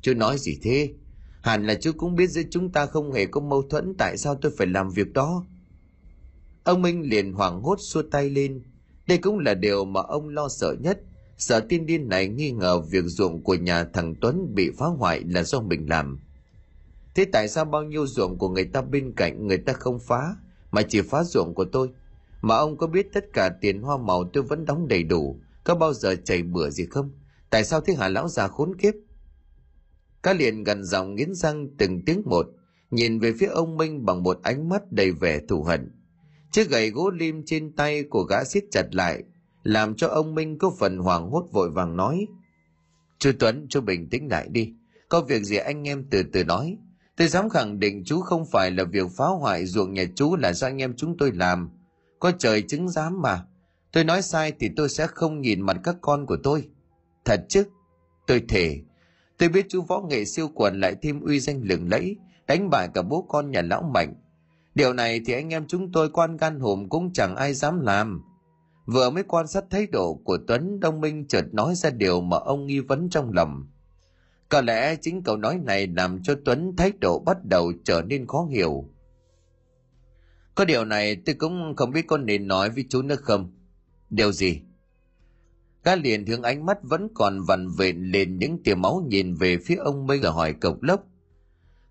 [0.00, 0.94] chú nói gì thế
[1.42, 4.34] Hẳn là chú cũng biết giữa chúng ta không hề có mâu thuẫn, tại sao
[4.34, 5.46] tôi phải làm việc đó.
[6.64, 8.62] Ông Minh liền hoảng hốt xua tay lên.
[9.06, 11.00] Đây cũng là điều mà ông lo sợ nhất.
[11.38, 15.24] Sợ tiên điên này nghi ngờ việc ruộng của nhà thằng Tuấn bị phá hoại
[15.28, 16.18] là do mình làm.
[17.14, 20.36] Thế tại sao bao nhiêu ruộng của người ta bên cạnh người ta không phá,
[20.70, 21.88] mà chỉ phá ruộng của tôi?
[22.40, 25.74] Mà ông có biết tất cả tiền hoa màu tôi vẫn đóng đầy đủ, có
[25.74, 27.10] bao giờ chảy bữa gì không?
[27.50, 28.94] Tại sao thế hả lão già khốn kiếp?
[30.22, 32.46] Cá liền gần giọng nghiến răng từng tiếng một,
[32.90, 35.92] nhìn về phía ông Minh bằng một ánh mắt đầy vẻ thù hận.
[36.52, 39.22] Chiếc gậy gỗ lim trên tay của gã siết chặt lại,
[39.68, 42.26] làm cho ông Minh có phần hoảng hốt vội vàng nói.
[43.18, 44.74] Chú Tuấn, chú bình tĩnh lại đi.
[45.08, 46.76] Có việc gì anh em từ từ nói.
[47.16, 50.52] Tôi dám khẳng định chú không phải là việc phá hoại ruộng nhà chú là
[50.52, 51.70] do anh em chúng tôi làm.
[52.18, 53.44] Có trời chứng giám mà.
[53.92, 56.68] Tôi nói sai thì tôi sẽ không nhìn mặt các con của tôi.
[57.24, 57.64] Thật chứ?
[58.26, 58.80] Tôi thề,
[59.38, 62.16] Tôi biết chú võ nghệ siêu quần lại thêm uy danh lừng lẫy,
[62.46, 64.14] đánh bại cả bố con nhà lão mạnh.
[64.74, 68.22] Điều này thì anh em chúng tôi quan gan hùm cũng chẳng ai dám làm.
[68.92, 72.36] Vừa mới quan sát thái độ của Tuấn, Đông Minh chợt nói ra điều mà
[72.36, 73.68] ông nghi vấn trong lòng.
[74.48, 78.26] Có lẽ chính câu nói này làm cho Tuấn thái độ bắt đầu trở nên
[78.26, 78.84] khó hiểu.
[80.54, 83.52] Có điều này tôi cũng không biết con nên nói với chú nữa không.
[84.10, 84.60] Điều gì?
[85.84, 89.58] Gã liền hướng ánh mắt vẫn còn vằn vện lên những tia máu nhìn về
[89.64, 91.04] phía ông Minh là hỏi cộc lốc.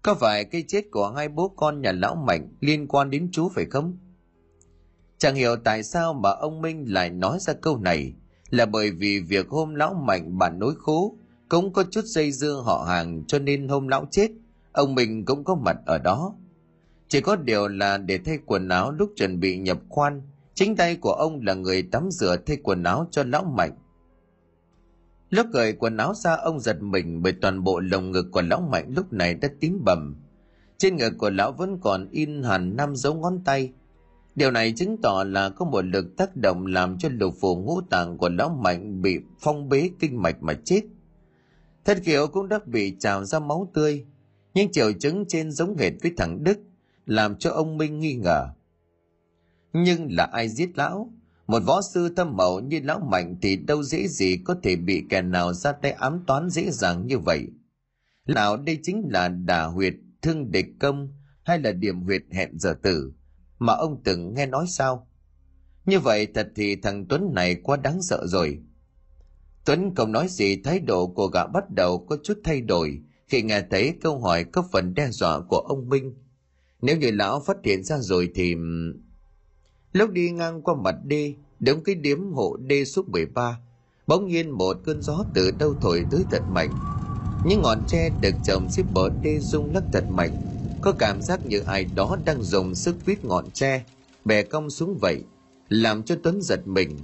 [0.02, 3.50] Có phải cái chết của hai bố con nhà lão Mạnh liên quan đến chú
[3.50, 3.98] phải không?
[5.18, 8.14] Chẳng hiểu tại sao mà ông Minh lại nói ra câu này
[8.50, 11.18] là bởi vì việc hôm lão Mạnh bản nối khố
[11.50, 14.32] cũng có chút dây dưa họ hàng cho nên hôm lão chết,
[14.72, 16.36] ông Minh cũng có mặt ở đó.
[17.08, 20.22] Chỉ có điều là để thay quần áo lúc chuẩn bị nhập quan
[20.58, 23.72] Chính tay của ông là người tắm rửa thay quần áo cho lão Mạnh.
[25.30, 28.62] Lúc cởi quần áo ra, ông giật mình bởi toàn bộ lồng ngực của lão
[28.62, 30.16] Mạnh lúc này đã tím bầm.
[30.78, 33.74] Trên ngực của lão vẫn còn in hẳn năm dấu ngón tay.
[34.38, 37.82] Điều này chứng tỏ là có một lực tác động làm cho lục phủ ngũ
[37.82, 40.82] tạng của lão Mạnh bị phong bế kinh mạch mà chết.
[41.86, 44.06] Thất kiều cũng đã bị trào ra máu tươi,
[44.54, 46.60] nhưng triệu chứng trên giống hệt với thằng Đức,
[47.06, 48.48] làm cho ông Minh nghi ngờ.
[49.74, 51.14] Nhưng là ai giết lão?
[51.48, 55.04] Một võ sư thâm mậu như lão mạnh thì đâu dễ gì có thể bị
[55.10, 57.48] kẻ nào ra tay ám toán dễ dàng như vậy.
[58.26, 61.10] Nào đây chính là đà huyệt, thương địch công
[61.44, 63.12] hay là điểm huyệt hẹn giờ tử
[63.60, 65.08] mà ông từng nghe nói sao?
[65.86, 68.60] Như vậy thật thì thằng Tuấn này quá đáng sợ rồi.
[69.66, 73.42] Tuấn không nói gì thái độ của gã bắt đầu có chút thay đổi khi
[73.42, 76.16] nghe thấy câu hỏi có phần đe dọa của ông Minh.
[76.82, 78.56] Nếu như lão phát hiện ra rồi thì...
[79.94, 83.60] Lúc đi ngang qua mặt đê, đúng cái điếm hộ đê số 13,
[84.08, 86.70] bỗng nhiên một cơn gió từ đâu thổi tới thật mạnh.
[87.46, 90.32] Những ngọn tre được trồng xếp bờ đê rung lắc thật mạnh,
[90.88, 93.84] có cảm giác như ai đó đang dùng sức vít ngọn tre,
[94.26, 95.24] bè cong xuống vậy,
[95.70, 97.00] làm cho Tuấn giật mình.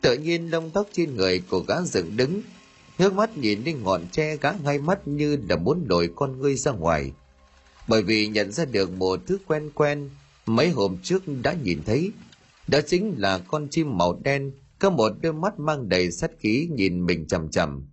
[0.00, 2.42] Tự nhiên lông tóc trên người của gã dựng đứng,
[2.98, 6.56] ngước mắt nhìn lên ngọn tre gã ngay mắt như là muốn đổi con ngươi
[6.56, 7.12] ra ngoài.
[7.88, 10.10] Bởi vì nhận ra được một thứ quen quen,
[10.46, 12.12] mấy hôm trước đã nhìn thấy.
[12.68, 16.68] Đó chính là con chim màu đen, có một đôi mắt mang đầy sát khí
[16.72, 17.86] nhìn mình chằm chằm.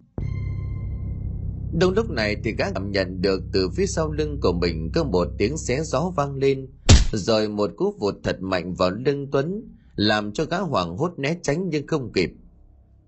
[1.71, 5.03] Đúng lúc này thì gã cảm nhận được từ phía sau lưng của mình có
[5.03, 6.67] một tiếng xé gió vang lên,
[7.11, 11.37] rồi một cú vụt thật mạnh vào lưng Tuấn, làm cho gã hoảng hốt né
[11.43, 12.31] tránh nhưng không kịp.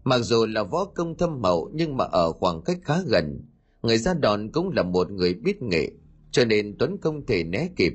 [0.04, 3.42] Mặc dù là võ công thâm mậu nhưng mà ở khoảng cách khá gần,
[3.82, 5.92] người ra đòn cũng là một người biết nghệ,
[6.32, 7.94] cho nên Tuấn không thể né kịp.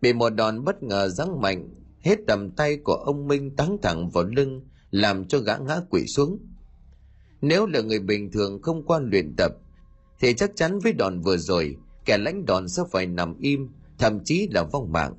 [0.00, 1.68] Bị một đòn bất ngờ giáng mạnh,
[2.00, 6.06] hết tầm tay của ông Minh táng thẳng vào lưng, làm cho gã ngã quỵ
[6.06, 6.38] xuống.
[7.40, 9.52] Nếu là người bình thường không qua luyện tập,
[10.20, 14.24] thì chắc chắn với đòn vừa rồi, kẻ lãnh đòn sẽ phải nằm im, thậm
[14.24, 15.14] chí là vong mạng.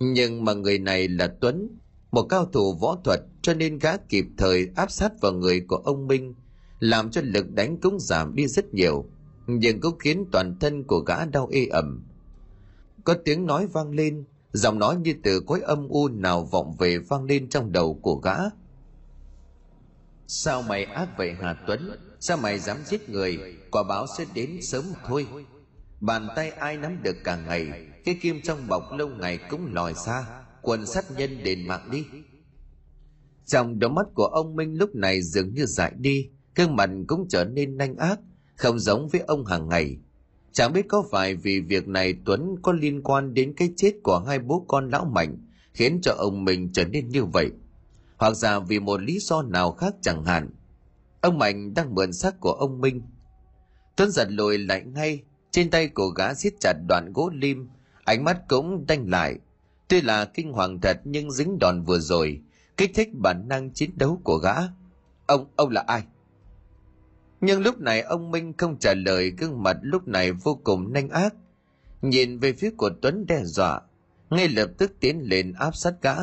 [0.00, 1.68] Nhưng mà người này là Tuấn,
[2.10, 5.76] một cao thủ võ thuật cho nên gã kịp thời áp sát vào người của
[5.76, 6.34] ông Minh,
[6.80, 9.04] làm cho lực đánh cũng giảm đi rất nhiều,
[9.46, 12.04] nhưng cũng khiến toàn thân của gã đau ê ẩm.
[13.04, 16.98] Có tiếng nói vang lên, giọng nói như từ cõi âm u nào vọng về
[16.98, 18.36] vang lên trong đầu của gã.
[20.26, 21.90] Sao mày ác vậy Hà Tuấn?
[22.26, 23.38] Sao mày dám giết người?
[23.70, 25.26] Quả báo sẽ đến sớm thôi.
[26.00, 29.94] Bàn tay ai nắm được cả ngày, cái kim trong bọc lâu ngày cũng lòi
[29.94, 30.24] xa,
[30.62, 32.04] quần sát nhân đền mạng đi.
[33.46, 37.26] Trong đôi mắt của ông Minh lúc này dường như dại đi, gương mặt cũng
[37.28, 38.18] trở nên nanh ác,
[38.56, 39.96] không giống với ông hàng ngày.
[40.52, 44.18] Chẳng biết có phải vì việc này Tuấn có liên quan đến cái chết của
[44.18, 45.38] hai bố con lão Mạnh,
[45.72, 47.50] khiến cho ông mình trở nên như vậy.
[48.16, 50.50] Hoặc là vì một lý do nào khác chẳng hạn.
[51.24, 53.02] Ông Mạnh đang mượn xác của ông Minh.
[53.96, 57.68] Tuấn giật lùi lại ngay, trên tay của gã siết chặt đoạn gỗ lim,
[58.04, 59.38] ánh mắt cũng đanh lại.
[59.88, 62.40] Tuy là kinh hoàng thật nhưng dính đòn vừa rồi,
[62.76, 64.54] kích thích bản năng chiến đấu của gã.
[65.26, 66.04] Ông, ông là ai?
[67.40, 71.08] Nhưng lúc này ông Minh không trả lời gương mặt lúc này vô cùng nanh
[71.08, 71.34] ác.
[72.02, 73.80] Nhìn về phía của Tuấn đe dọa,
[74.30, 76.16] ngay lập tức tiến lên áp sát gã.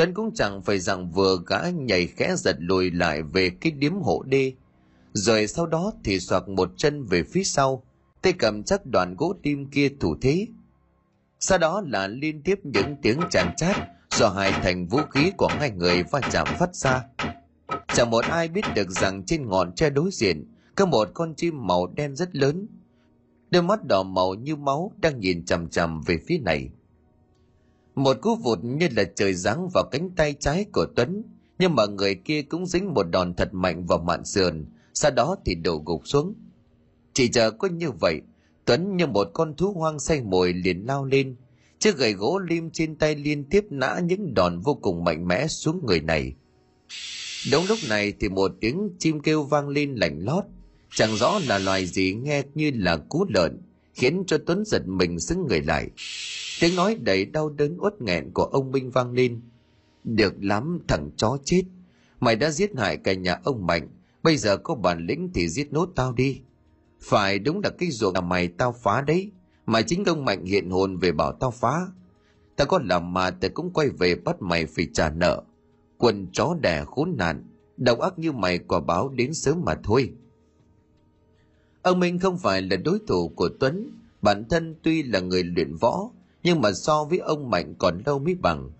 [0.00, 3.92] Tuấn cũng chẳng phải rằng vừa gã nhảy khẽ giật lùi lại về cái điếm
[3.92, 4.52] hộ đê.
[5.12, 7.82] Rồi sau đó thì soạt một chân về phía sau,
[8.22, 10.46] tay cầm chắc đoạn gỗ tim kia thủ thế.
[11.40, 13.76] Sau đó là liên tiếp những tiếng chàn chát
[14.10, 17.02] do hai thành vũ khí của hai người va chạm phát ra.
[17.94, 20.44] Chẳng một ai biết được rằng trên ngọn tre đối diện
[20.74, 22.66] có một con chim màu đen rất lớn.
[23.50, 26.70] Đôi mắt đỏ màu như máu đang nhìn chằm chằm về phía này.
[28.00, 31.22] Một cú vụt như là trời giáng vào cánh tay trái của Tuấn,
[31.58, 35.36] nhưng mà người kia cũng dính một đòn thật mạnh vào mạn sườn, sau đó
[35.44, 36.34] thì đổ gục xuống.
[37.12, 38.20] Chỉ chờ có như vậy,
[38.64, 41.36] Tuấn như một con thú hoang say mồi liền lao lên,
[41.78, 45.46] chiếc gậy gỗ lim trên tay liên tiếp nã những đòn vô cùng mạnh mẽ
[45.46, 46.34] xuống người này.
[47.52, 50.44] Đúng lúc này thì một tiếng chim kêu vang lên lạnh lót,
[50.94, 53.62] chẳng rõ là loài gì nghe như là cú lợn,
[53.94, 55.88] khiến cho Tuấn giật mình xứng người lại.
[56.60, 59.40] Tiếng nói đầy đau đớn uất nghẹn của ông Minh vang lên.
[60.04, 61.62] Được lắm thằng chó chết,
[62.20, 63.88] mày đã giết hại cả nhà ông Mạnh,
[64.22, 66.40] bây giờ có bản lĩnh thì giết nốt tao đi.
[67.00, 69.30] Phải đúng là cái ruộng nhà mày tao phá đấy,
[69.66, 71.86] mà chính ông Mạnh hiện hồn về bảo tao phá.
[72.56, 75.42] Tao có làm mà tao cũng quay về bắt mày phải trả nợ
[76.00, 77.44] quần chó đẻ khốn nạn,
[77.76, 80.12] độc ác như mày quả báo đến sớm mà thôi.
[81.82, 83.90] Ông Minh không phải là đối thủ của Tuấn,
[84.22, 86.10] bản thân tuy là người luyện võ,
[86.42, 88.70] nhưng mà so với ông Mạnh còn lâu mới bằng.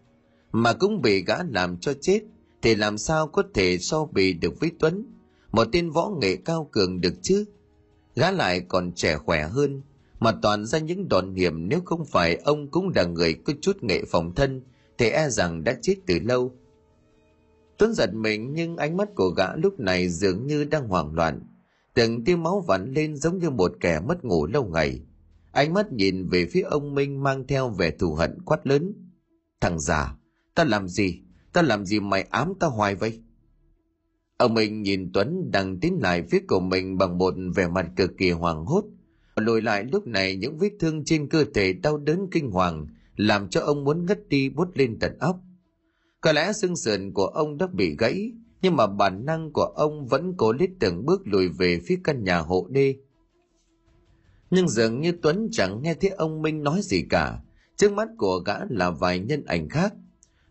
[0.52, 2.20] Mà cũng bị gã làm cho chết,
[2.62, 5.06] thì làm sao có thể so bì được với Tuấn,
[5.52, 7.44] một tên võ nghệ cao cường được chứ?
[8.16, 9.82] Gã lại còn trẻ khỏe hơn,
[10.20, 13.82] mà toàn ra những đòn hiểm nếu không phải ông cũng là người có chút
[13.82, 14.62] nghệ phòng thân,
[14.98, 16.52] thì e rằng đã chết từ lâu.
[17.78, 21.40] Tuấn giật mình nhưng ánh mắt của gã lúc này dường như đang hoảng loạn.
[21.94, 25.00] Từng tiêu máu vặn lên giống như một kẻ mất ngủ lâu ngày
[25.52, 28.92] ánh mắt nhìn về phía ông minh mang theo vẻ thù hận quát lớn.
[29.60, 30.16] Thằng già,
[30.54, 31.20] ta làm gì?
[31.52, 33.22] Ta làm gì mày ám ta hoài vậy?
[34.36, 38.18] Ông minh nhìn tuấn đang tiến lại phía của mình bằng một vẻ mặt cực
[38.18, 38.84] kỳ hoảng hốt.
[39.36, 42.86] Lùi lại lúc này, những vết thương trên cơ thể đau đớn kinh hoàng
[43.16, 45.40] làm cho ông muốn ngất đi bút lên tận óc.
[46.20, 48.32] Có lẽ xương sườn của ông đã bị gãy,
[48.62, 52.24] nhưng mà bản năng của ông vẫn cố lít từng bước lùi về phía căn
[52.24, 52.96] nhà hộ đê
[54.50, 57.38] nhưng dường như tuấn chẳng nghe thấy ông minh nói gì cả.
[57.76, 59.94] Trước mắt của gã là vài nhân ảnh khác.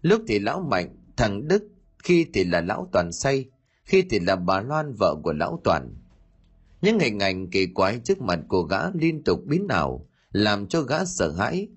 [0.02, 1.64] Lúc thì lão mạnh, thằng đức,
[2.04, 3.46] khi thì là lão toàn say,
[3.86, 5.96] khi thì là bà loan, vợ của lão toàn.
[6.82, 10.82] Những hình ảnh kỳ quái trước mặt của gã liên tục biến ảo, làm cho
[10.82, 11.68] gã sợ hãi.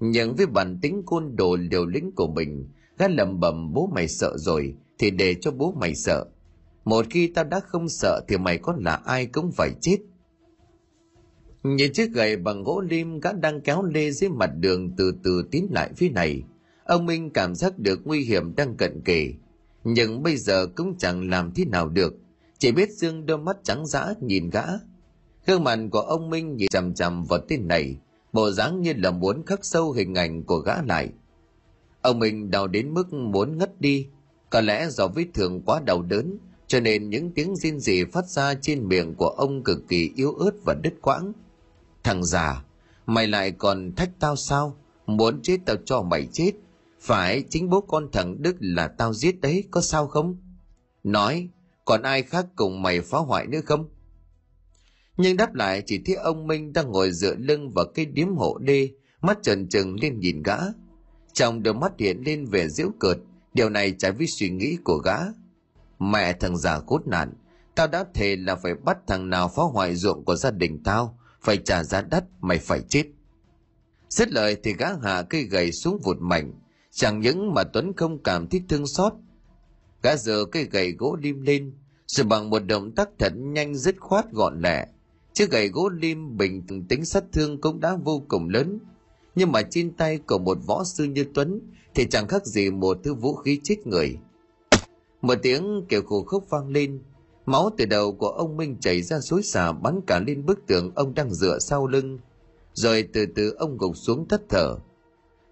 [0.00, 2.68] Nhưng với bản tính côn đồ liều lĩnh của mình,
[2.98, 6.26] gã lầm bầm bố mày sợ rồi, thì để cho bố mày sợ.
[6.84, 9.98] Một khi tao đã không sợ thì mày có là ai cũng phải chết
[11.62, 15.42] nhìn chiếc gậy bằng gỗ lim gã đang kéo lê dưới mặt đường từ từ
[15.50, 16.42] tiến lại phía này.
[16.84, 19.32] Ông minh cảm giác được nguy hiểm đang cận kề.
[19.84, 22.14] Nhưng bây giờ cũng chẳng làm thế nào được.
[22.58, 24.64] Chỉ biết dương đôi mắt trắng dã nhìn gã.
[25.46, 27.96] Gương mặt của ông minh nhìn chằm chằm vào tên này.
[28.32, 31.08] Bộ dáng như là muốn khắc sâu hình ảnh của gã lại.
[32.02, 34.06] Ông minh đau đến mức muốn ngất đi.
[34.50, 38.26] Có lẽ do vết thương quá đau đớn, cho nên những tiếng rên rỉ phát
[38.26, 41.32] ra trên miệng của ông cực kỳ yếu ớt và đứt quãng
[42.04, 42.62] thằng già,
[43.06, 44.76] mày lại còn thách tao sao?
[45.06, 46.52] Muốn chết tao cho mày chết.
[47.00, 50.36] Phải, chính bố con thằng đức là tao giết đấy, có sao không?
[51.04, 51.48] Nói,
[51.84, 53.88] còn ai khác cùng mày phá hoại nữa không?
[55.16, 58.58] Nhưng đáp lại, chỉ thấy ông minh đang ngồi dựa lưng vào cây điếm hộ
[58.58, 58.90] đê,
[59.20, 60.56] mắt trần trừng lên nhìn gã.
[61.32, 63.18] Trong đôi mắt hiện lên vẻ giễu cợt,
[63.54, 65.16] điều này trái với suy nghĩ của gã.
[65.98, 67.32] Mẹ thằng già cốt nạn,
[67.74, 71.18] tao đã thề là phải bắt thằng nào phá hoại ruộng của gia đình tao
[71.40, 73.04] phải trả giá đắt mày phải chết.
[74.10, 76.52] Xét lời thì gã hạ cây gậy xuống vụt mạnh
[76.98, 79.12] chẳng những mà tuấn không cảm thấy thương xót.
[80.02, 81.72] Gã giơ cây gậy gỗ lim lên,
[82.06, 84.86] rồi bằng một động tác thật nhanh dứt khoát gọn lẹ.
[85.32, 88.78] Chiếc gậy gỗ lim bình tính sát thương cũng đã vô cùng lớn.
[89.34, 91.60] Nhưng mà trên tay của một võ sư như tuấn
[91.94, 94.16] thì chẳng khác gì một thứ vũ khí chết người.
[95.22, 97.02] Một tiếng kêu khổ khốc vang lên
[97.48, 100.92] máu từ đầu của ông minh chảy ra suối xả bắn cả lên bức tường
[100.94, 102.18] ông đang dựa sau lưng,
[102.72, 104.76] rồi từ từ ông gục xuống thất thở.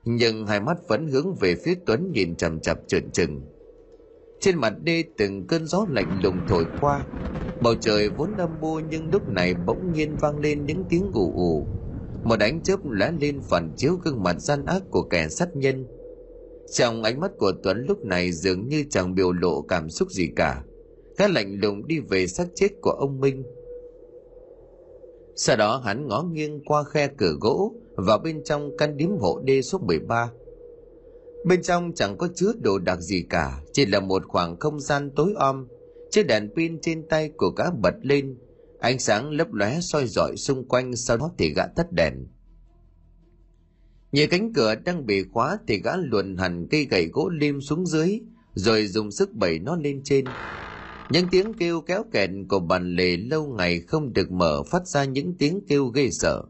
[0.05, 3.43] Nhưng hai mắt vẫn hướng về phía tuấn nhìn chằm chặp trợn trừng.
[4.41, 7.07] Trên mặt đê từng cơn gió lạnh lùng thổi qua,
[7.61, 11.33] bầu trời vốn âm u nhưng lúc này bỗng nhiên vang lên những tiếng ù
[11.37, 11.67] ù.
[12.23, 15.87] Một ánh chớp lóe lên phản chiếu gương mặt gian ác của kẻ sát nhân.
[16.73, 20.29] Trong ánh mắt của tuấn lúc này dường như chẳng biểu lộ cảm xúc gì
[20.37, 20.63] cả
[21.19, 23.43] gã lạnh lùng đi về xác chết của ông minh
[25.39, 29.41] sau đó hắn ngó nghiêng qua khe cửa gỗ vào bên trong căn điếm hộ
[29.45, 30.31] đê số 13.
[31.45, 35.11] Bên trong chẳng có chứa đồ đạc gì cả, chỉ là một khoảng không gian
[35.17, 35.67] tối om.
[36.11, 38.39] Chiếc đèn pin trên tay của gã bật lên,
[38.81, 42.15] ánh sáng lấp lóe soi rọi xung quanh sau đó thì gã tắt đèn.
[44.13, 47.87] Nhờ cánh cửa đang bị khóa thì gã luồn hẳn cây gậy gỗ lim xuống
[47.87, 48.21] dưới,
[48.55, 50.25] rồi dùng sức bẩy nó lên trên.
[51.11, 55.05] Những tiếng kêu kéo kẹt của bàn lề lâu ngày không được mở phát ra
[55.05, 56.43] những tiếng kêu ghê sợ.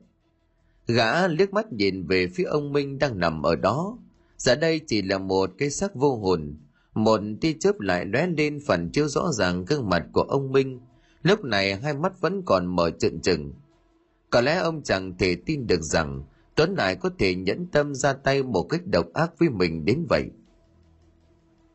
[0.87, 3.99] Gã liếc mắt nhìn về phía ông Minh đang nằm ở đó.
[4.37, 6.57] Giờ đây chỉ là một cái xác vô hồn.
[6.95, 10.81] Một tia chớp lại lóe lên phần chiếu rõ ràng gương mặt của ông Minh.
[11.23, 13.53] Lúc này hai mắt vẫn còn mở trợn trừng.
[14.31, 16.25] Có lẽ ông chẳng thể tin được rằng
[16.57, 20.07] Tuấn lại có thể nhẫn tâm ra tay một cách độc ác với mình đến
[20.09, 20.31] vậy.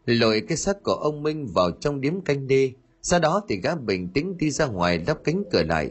[0.05, 2.71] Lội cái xác của ông Minh vào trong điếm canh đê,
[3.01, 5.89] sau đó thì gã bình tĩnh đi ra ngoài lắp cánh cửa lại.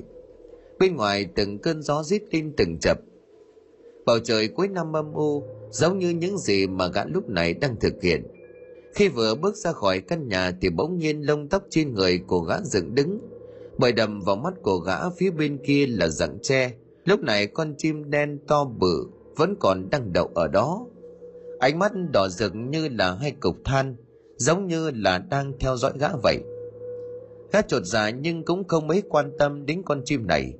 [0.78, 3.00] Bên ngoài từng cơn gió rít lên từng chập,
[4.10, 7.76] Bầu trời cuối năm âm u, giống như những gì mà gã lúc này đang
[7.76, 8.22] thực hiện.
[8.94, 12.40] Khi vừa bước ra khỏi căn nhà thì bỗng nhiên lông tóc trên người của
[12.40, 13.18] gã dựng đứng.
[13.78, 16.72] Bởi đầm vào mắt của gã phía bên kia là rặng tre.
[17.04, 19.06] Lúc này con chim đen to bự
[19.36, 20.86] vẫn còn đang đậu ở đó.
[21.60, 23.96] Ánh mắt đỏ rực như là hai cục than,
[24.36, 26.38] giống như là đang theo dõi gã vậy.
[27.52, 30.52] Gã trột dạ nhưng cũng không mấy quan tâm đến con chim này.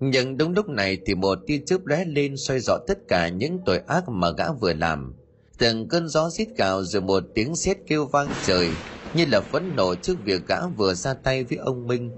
[0.00, 3.58] Nhưng đúng lúc này thì một tia chớp lóe lên xoay rõ tất cả những
[3.66, 5.14] tội ác mà gã vừa làm.
[5.58, 8.68] Từng cơn gió rít gào rồi một tiếng sét kêu vang trời
[9.14, 12.10] như là phẫn nộ trước việc gã vừa ra tay với ông minh.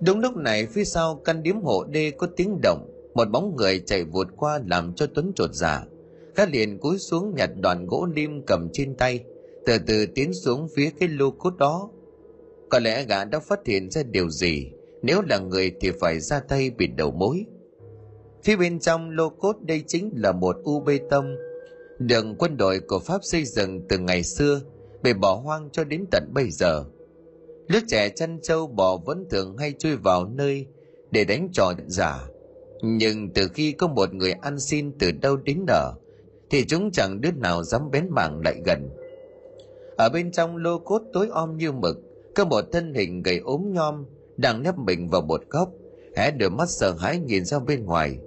[0.00, 3.82] Đúng lúc này phía sau căn điếm hộ đê có tiếng động một bóng người
[3.86, 5.84] chạy vụt qua làm cho tuấn trột dạ.
[6.34, 9.24] Khá liền cúi xuống nhặt đoạn gỗ lim cầm trên tay
[9.66, 11.90] từ từ tiến xuống phía cái lô cốt đó
[12.68, 14.70] có lẽ gã đã phát hiện ra điều gì
[15.02, 17.44] nếu là người thì phải ra tay bịt đầu mối
[18.42, 21.36] Phía bên trong lô cốt đây chính là một u bê tông,
[21.98, 24.60] đường quân đội của Pháp xây dựng từ ngày xưa,
[25.02, 26.84] bị bỏ hoang cho đến tận bây giờ.
[27.68, 30.66] Lứa trẻ chăn trâu bò vẫn thường hay chui vào nơi
[31.10, 32.26] để đánh trò giả.
[32.82, 35.92] Nhưng từ khi có một người ăn xin từ đâu đến nở,
[36.50, 38.88] thì chúng chẳng đứa nào dám bén mảng lại gần.
[39.96, 41.96] Ở bên trong lô cốt tối om như mực,
[42.34, 44.04] có một thân hình gầy ốm nhom
[44.36, 45.72] đang nép mình vào một góc,
[46.16, 48.18] hé đôi mắt sợ hãi nhìn ra bên ngoài.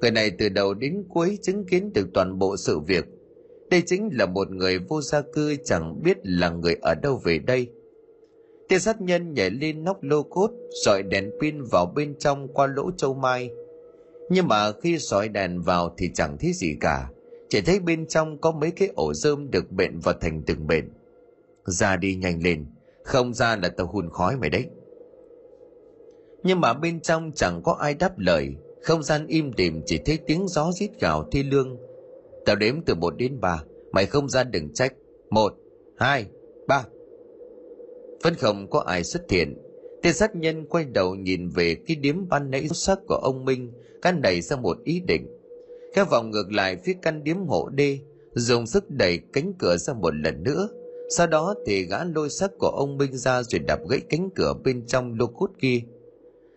[0.00, 3.04] Người này từ đầu đến cuối chứng kiến được toàn bộ sự việc.
[3.70, 7.38] Đây chính là một người vô gia cư chẳng biết là người ở đâu về
[7.38, 7.68] đây.
[8.68, 10.50] Tên sát nhân nhảy lên nóc lô cốt,
[10.84, 13.50] sỏi đèn pin vào bên trong qua lỗ châu mai.
[14.30, 17.10] Nhưng mà khi sỏi đèn vào thì chẳng thấy gì cả
[17.50, 20.88] chỉ thấy bên trong có mấy cái ổ rơm được bện vào thành từng bện.
[21.64, 22.66] Ra đi nhanh lên,
[23.04, 24.66] không ra là tao hun khói mày đấy.
[26.42, 28.48] Nhưng mà bên trong chẳng có ai đáp lời,
[28.82, 31.76] không gian im đìm chỉ thấy tiếng gió rít gào thi lương.
[32.46, 34.94] Tao đếm từ một đến ba, mày không ra đừng trách.
[35.30, 35.54] Một,
[35.96, 36.26] hai,
[36.66, 36.84] ba.
[38.22, 39.58] Vẫn không có ai xuất hiện.
[40.02, 43.72] Tên sát nhân quay đầu nhìn về cái điếm ban nãy sắc của ông minh
[44.02, 45.39] căn đẩy ra một ý định
[45.94, 47.98] kéo vòng ngược lại phía căn điếm hộ đê,
[48.34, 50.68] dùng sức đẩy cánh cửa ra một lần nữa.
[51.16, 54.54] Sau đó thì gã lôi xác của ông Minh ra rồi đạp gãy cánh cửa
[54.64, 55.80] bên trong lô cốt kia.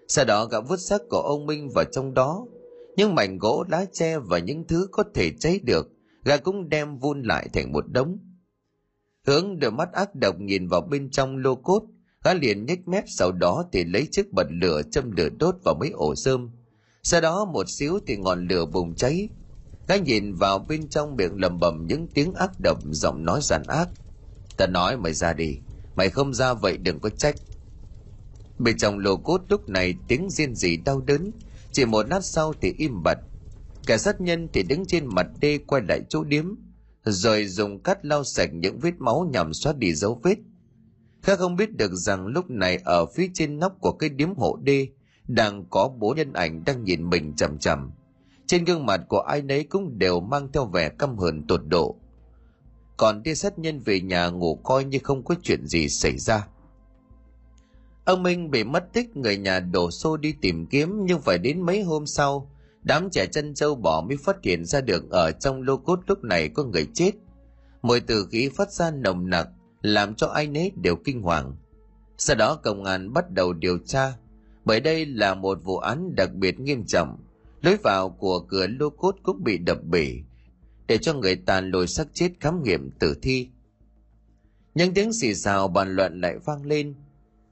[0.07, 2.45] Sau đó gã vứt xác của ông Minh vào trong đó.
[2.95, 5.89] Những mảnh gỗ, lá tre và những thứ có thể cháy được,
[6.25, 8.17] gã cũng đem vun lại thành một đống.
[9.27, 11.83] Hướng đôi mắt ác độc nhìn vào bên trong lô cốt,
[12.23, 15.75] gã liền nhếch mép sau đó thì lấy chiếc bật lửa châm lửa đốt vào
[15.79, 16.49] mấy ổ rơm
[17.03, 19.29] sau đó một xíu thì ngọn lửa bùng cháy.
[19.87, 23.63] Gã nhìn vào bên trong miệng lầm bầm những tiếng ác độc, giọng nói giàn
[23.67, 23.89] ác.
[24.57, 25.57] Ta nói mày ra đi,
[25.95, 27.35] mày không ra vậy đừng có trách.
[28.59, 31.31] Bên trong lô cốt lúc này tiếng riêng gì đau đớn,
[31.71, 33.17] chỉ một lát sau thì im bặt.
[33.87, 36.55] Kẻ sát nhân thì đứng trên mặt đê quay lại chỗ điếm,
[37.05, 40.35] rồi dùng cắt lau sạch những vết máu nhằm xóa đi dấu vết.
[41.21, 44.57] Khác không biết được rằng lúc này ở phía trên nóc của cái điếm hộ
[44.63, 44.87] đê
[45.27, 47.91] đang có bố nhân ảnh đang nhìn mình chằm chằm.
[48.47, 51.95] Trên gương mặt của ai nấy cũng đều mang theo vẻ căm hờn tột độ.
[52.97, 56.47] Còn đi sát nhân về nhà ngủ coi như không có chuyện gì xảy ra.
[58.05, 61.61] Ông minh bị mất tích, người nhà đổ xô đi tìm kiếm, nhưng phải đến
[61.61, 62.51] mấy hôm sau,
[62.83, 66.23] đám trẻ chân châu bò mới phát hiện ra được ở trong lô cốt lúc
[66.23, 67.11] này có người chết.
[67.81, 69.47] Mùi từ khí phát ra nồng nặc,
[69.81, 71.55] làm cho ai nấy đều kinh hoàng.
[72.17, 74.13] Sau đó, công an bắt đầu điều tra
[74.65, 77.17] bởi đây là một vụ án đặc biệt nghiêm trọng.
[77.61, 80.15] Lối vào của cửa lô cốt cũng bị đập bể,
[80.87, 83.49] để cho người ta lôi xác chết khám nghiệm tử thi.
[84.75, 86.95] Những tiếng xì xào bàn luận lại vang lên.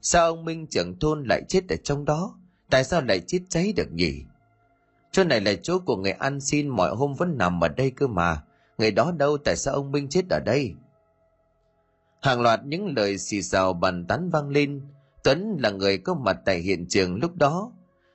[0.01, 2.39] Sao ông minh trưởng thôn lại chết ở trong đó?
[2.69, 4.23] Tại sao lại chết cháy được nhỉ?
[5.11, 8.07] Chỗ này là chỗ của người ăn xin mọi hôm vẫn nằm ở đây cơ
[8.07, 8.43] mà.
[8.77, 10.73] Người đó đâu, tại sao ông minh chết ở đây?
[12.21, 14.81] Hàng loạt những lời xì xào bàn tán vang lên.
[15.23, 17.71] Tuấn là người có mặt tại hiện trường lúc đó.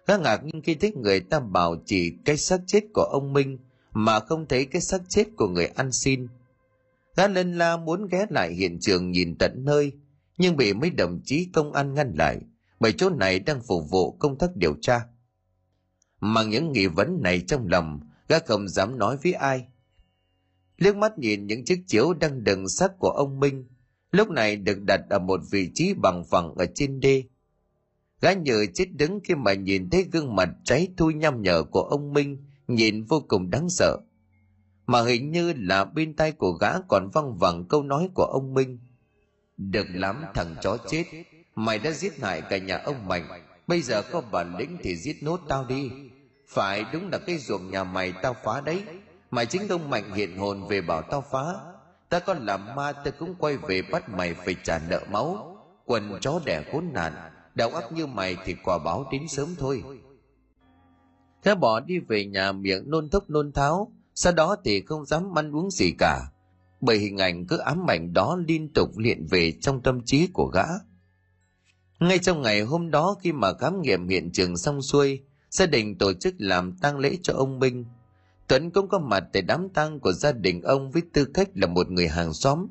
[0.06, 3.58] Gã ngạc nhưng khi thấy người ta bảo chỉ cái xác chết của ông Minh
[3.92, 6.28] mà không thấy cái xác chết của người ăn xin.
[7.16, 9.92] Gã lên la muốn ghé lại hiện trường nhìn tận nơi,
[10.38, 12.40] nhưng bị mấy đồng chí công an ngăn lại,
[12.80, 15.06] bởi chỗ này đang phục vụ công tác điều tra.
[16.20, 19.66] Mang những nghi vấn này trong lòng, gã không dám nói với ai.
[20.78, 23.66] Liếc mắt nhìn những chiếc chiếu đang đựng xác của ông Minh,
[24.16, 27.24] lúc này được đặt ở một vị trí bằng phẳng ở trên đê.
[28.20, 31.82] Gã nhờ chết đứng khi mà nhìn thấy gương mặt cháy thui nhăm nhở của
[31.82, 33.98] ông Minh, nhìn vô cùng đáng sợ.
[34.86, 38.54] Mà hình như là bên tay của gã còn văng vẳng câu nói của ông
[38.54, 38.78] Minh.
[39.56, 41.04] Được lắm thằng chó chết,
[41.54, 43.28] mày đã giết hại cả nhà ông Mạnh,
[43.66, 45.90] bây giờ có bản lĩnh thì giết nốt tao đi.
[46.48, 48.82] Phải đúng là cái ruộng nhà mày tao phá đấy,
[49.30, 51.54] mà chính ông Mạnh hiện hồn về bảo tao phá,
[52.08, 55.56] ta có làm ma ta cũng quay về bắt mày phải trả nợ máu.
[55.84, 57.12] Quần chó đẻ khốn nạn
[57.56, 59.82] đạo ác như mày thì quả báo đến sớm thôi.
[61.42, 65.38] Thế bỏ đi về nhà miệng nôn thốc nôn tháo, sau đó thì không dám
[65.38, 66.20] ăn uống gì cả.
[66.80, 70.46] Bởi hình ảnh cứ ám ảnh đó liên tục hiện về trong tâm trí của
[70.46, 70.64] gã.
[72.00, 75.98] Ngay trong ngày hôm đó khi mà khám nghiệm hiện trường xong xuôi, gia đình
[75.98, 77.84] tổ chức làm tang lễ cho ông minh.
[78.48, 81.66] Tuấn cũng có mặt tại đám tang của gia đình ông với tư cách là
[81.66, 82.66] một người hàng xóm.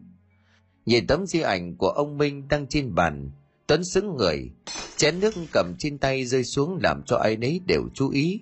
[0.86, 3.32] Nhìn tấm di ảnh của ông Minh đang trên bàn,
[3.68, 4.52] Tuấn xứng người,
[4.98, 8.42] chén nước cầm trên tay rơi xuống làm cho ai nấy đều chú ý.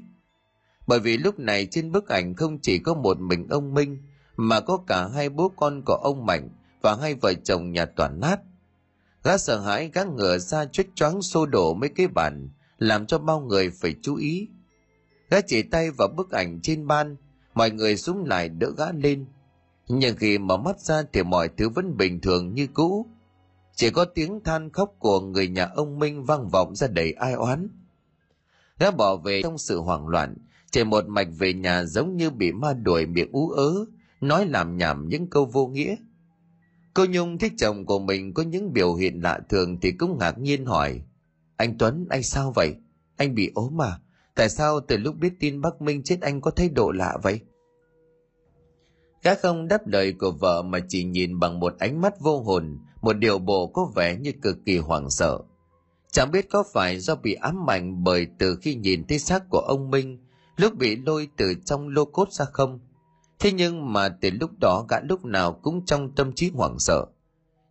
[0.87, 3.97] Bởi vì lúc này trên bức ảnh không chỉ có một mình ông Minh,
[4.35, 6.49] mà có cả hai bố con của ông Mạnh
[6.81, 8.39] và hai vợ chồng nhà toàn nát.
[9.23, 13.17] Gã sợ hãi gã ngửa ra chết choáng xô đổ mấy cái bàn, làm cho
[13.17, 14.47] bao người phải chú ý
[15.33, 17.15] gã chỉ tay vào bức ảnh trên ban
[17.53, 19.25] mọi người súng lại đỡ gã lên.
[19.87, 23.05] Nhưng khi mở mắt ra thì mọi thứ vẫn bình thường như cũ.
[23.75, 27.33] Chỉ có tiếng than khóc của người nhà ông minh vang vọng ra đầy ai
[27.33, 27.67] oán.
[28.79, 30.35] Gã bỏ về trong sự hoảng loạn
[30.71, 33.85] chạy một mạch về nhà giống như bị ma đuổi miệng ú ớ,
[34.21, 35.95] nói làm nhảm những câu vô nghĩa.
[36.93, 40.39] Cô nhung thấy chồng của mình có những biểu hiện lạ thường thì cũng ngạc
[40.39, 41.01] nhiên hỏi,
[41.57, 42.75] anh tuấn, anh sao vậy?
[43.17, 43.99] Anh bị ốm à?
[44.35, 47.39] Tại sao từ lúc biết tin bắc minh chết anh có thái độ lạ vậy?
[49.23, 52.79] Gã không đáp lời của vợ mà chỉ nhìn bằng một ánh mắt vô hồn,
[53.01, 55.39] một điều bộ có vẻ như cực kỳ hoảng sợ.
[56.11, 59.59] Chẳng biết có phải do bị ám ảnh bởi từ khi nhìn thấy xác của
[59.59, 60.19] ông minh,
[60.57, 62.79] lúc bị lôi từ trong lô cốt ra không?
[63.39, 67.05] Thế nhưng mà từ lúc đó gã lúc nào cũng trong tâm trí hoảng sợ.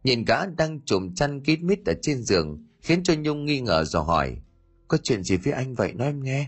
[0.05, 3.85] Nhìn gã đang trùm chăn kín mít ở trên giường, khiến cho nhung nghi ngờ
[3.85, 4.37] dò hỏi
[4.93, 5.93] có chuyện gì với anh vậy?
[5.93, 6.47] Nói em nghe.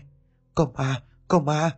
[0.55, 1.71] Có ma có ma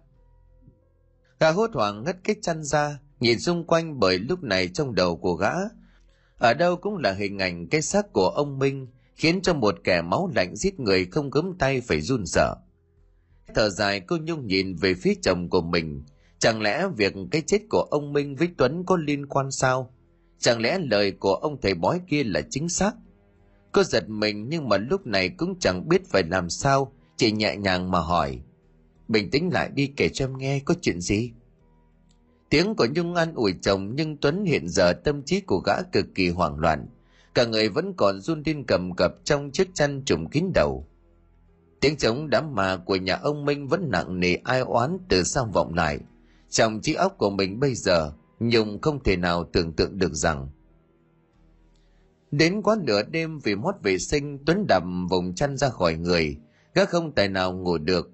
[1.40, 5.18] gã hốt hoảng ngất cái chăn ra, nhìn xung quanh bởi lúc này trong đầu
[5.18, 5.52] của gã.
[6.40, 10.02] Ở đâu cũng là hình ảnh cái xác của ông minh, khiến cho một kẻ
[10.02, 12.56] máu lạnh giết người không gấm tay phải run sợ.
[13.56, 16.06] Thở dài cô nhung nhìn về phía chồng của mình.
[16.40, 19.94] Chẳng lẽ việc cái chết của ông minh với tuấn có liên quan sao?
[20.40, 22.94] Chẳng lẽ lời của ông thầy bói kia là chính xác?
[23.72, 26.92] Cô giật mình nhưng mà lúc này cũng chẳng biết phải làm sao.
[27.18, 28.40] Chỉ nhẹ nhàng mà hỏi.
[29.08, 31.32] Bình tĩnh lại đi kể cho em nghe có chuyện gì.
[32.50, 36.06] Tiếng của nhung an ủi chồng nhưng tuấn hiện giờ tâm trí của gã cực
[36.16, 36.88] kỳ hoảng loạn.
[37.34, 40.88] Cả người vẫn còn run tin cầm cập trong chiếc chăn trùm kín đầu.
[41.80, 45.50] Tiếng trống đám mà của nhà ông minh vẫn nặng nề ai oán từ sau
[45.54, 46.00] vọng lại.
[46.50, 50.48] Trong trí óc của mình bây giờ, nhung không thể nào tưởng tượng được rằng
[52.32, 56.38] đến quá nửa đêm vì mót vệ sinh, tuấn đầm vùng chăn ra khỏi người.
[56.74, 58.12] Gã không tài nào ngủ được.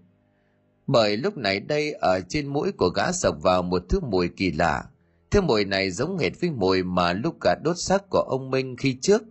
[0.87, 4.51] Bởi lúc này đây, ở trên mũi của gã sộc vào một thứ mùi kỳ
[4.51, 4.83] lạ.
[5.31, 8.75] Thứ mùi này giống hệt với mùi mà lúc gã đốt xác của ông minh
[8.77, 9.23] khi trước.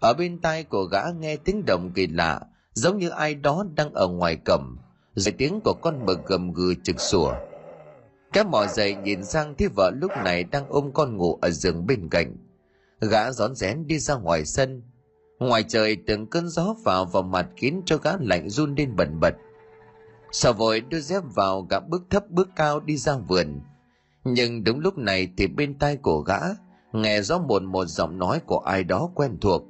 [0.00, 2.40] Ở bên tai của gã nghe tiếng động kỳ lạ,
[2.74, 4.76] giống như ai đó đang ở ngoài cổng
[5.14, 7.34] rồi tiếng của con mực gầm gừ trực sủa.
[8.32, 11.86] Cái mò dậy nhìn sang thấy vợ lúc này đang ôm con ngủ ở giường
[11.86, 12.36] bên cạnh
[13.10, 14.82] gã rón rén đi ra ngoài sân.
[15.38, 19.20] Ngoài trời, từng cơn gió vào vào mặt khiến cho gã lạnh run lên bần
[19.20, 19.34] bật.
[20.32, 23.60] Sợ vội đưa dép vào gã bước thấp bước cao đi ra vườn.
[24.24, 26.40] Nhưng đúng lúc này thì bên tai của gã,
[26.92, 29.62] nghe rõ một một giọng nói của ai đó quen thuộc.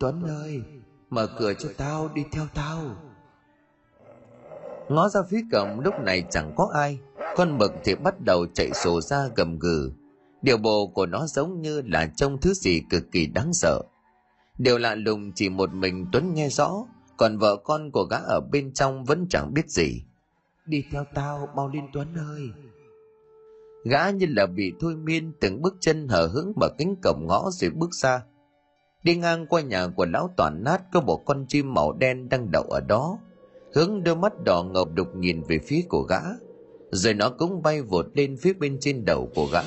[0.00, 0.62] Tuấn ơi,
[1.10, 2.78] mở cửa cho tao, đi theo tao.
[4.88, 6.98] Ngó ra phía cổng, lúc này chẳng có ai.
[7.36, 9.92] Con mực thì bắt đầu chạy sổ ra gầm gừ
[10.42, 13.82] điều bộ của nó giống như là trông thứ gì cực kỳ đáng sợ.
[14.58, 16.86] Điều lạ lùng chỉ một mình tuấn nghe rõ
[17.16, 20.02] còn vợ con của gã ở bên trong vẫn chẳng biết gì.
[20.66, 22.42] Đi theo tao mau lên tuấn ơi.
[23.84, 27.50] Gã như là bị thôi miên từng bước chân hở hững mở cánh cổng ngõ
[27.52, 28.22] rồi bước ra.
[29.02, 32.50] Đi ngang qua nhà của lão toàn nát có một con chim màu đen đang
[32.50, 33.18] đậu ở đó
[33.74, 36.20] hướng đôi mắt đỏ ngầu đục nhìn về phía của gã.
[36.90, 39.62] Rồi nó cũng bay vụt lên phía bên trên đầu của gã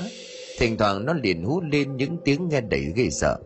[0.58, 3.40] thỉnh thoảng nó liền hú lên những tiếng nghe đầy ghê sợ.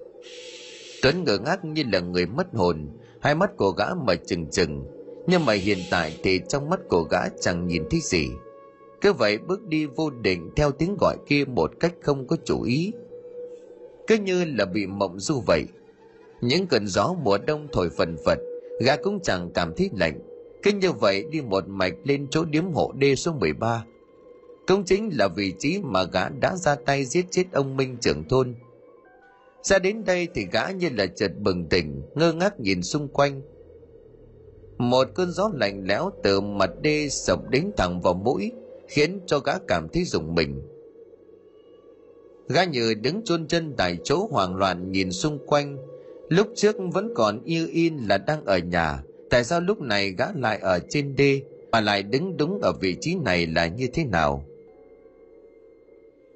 [1.02, 2.88] Tuấn ngơ ngác như là người mất hồn,
[3.22, 4.86] hai mắt của gã mở trừng trừng.
[5.28, 8.28] Nhưng mà hiện tại thì trong mắt của gã chẳng nhìn thấy gì.
[9.02, 12.62] Cứ vậy bước đi vô định theo tiếng gọi kia một cách không có chủ
[12.62, 12.92] ý.
[14.08, 15.64] Cứ như là bị mộng du vậy.
[16.42, 18.40] Những cơn gió mùa đông thổi phần phật
[18.80, 20.20] gã cũng chẳng cảm thấy lạnh.
[20.64, 23.86] Cứ như vậy đi một mạch lên chỗ điếm hộ đê số 13
[24.68, 28.28] cũng chính là vị trí mà gã đã ra tay giết chết ông minh trưởng
[28.30, 28.56] thôn.
[29.64, 33.42] Ra đến đây thì gã như là chợt bừng tỉnh, ngơ ngác nhìn xung quanh.
[34.78, 38.52] Một cơn gió lạnh lẽo từ mặt đê sộc đến thẳng vào mũi,
[38.88, 40.62] khiến cho gã cảm thấy rùng mình.
[42.50, 45.78] Gã như đứng chôn chân tại chỗ hoảng loạn nhìn xung quanh.
[46.30, 50.26] Lúc trước vẫn còn yêu in là đang ở nhà, tại sao lúc này gã
[50.36, 51.42] lại ở trên đê,
[51.72, 54.46] mà lại đứng đúng ở vị trí này là như thế nào?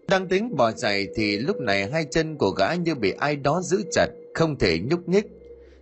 [0.10, 3.62] Đang tính bỏ chạy thì lúc này hai chân của gã như bị ai đó
[3.62, 5.26] giữ chặt, không thể nhúc nhích.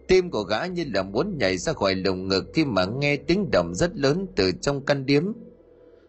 [0.08, 3.50] Tim của gã như là muốn nhảy ra khỏi lồng ngực khi mà nghe tiếng
[3.52, 5.24] động rất lớn từ trong căn điếm.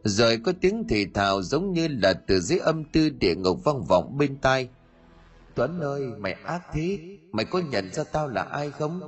[0.04, 3.84] Rồi có tiếng thì thào giống như là từ dưới âm tư địa ngục vang
[3.84, 4.68] vọng bên tai.
[5.54, 6.98] Tuấn ơi, mày ác thế,
[7.32, 9.00] mày có nhận ra tao là ai không?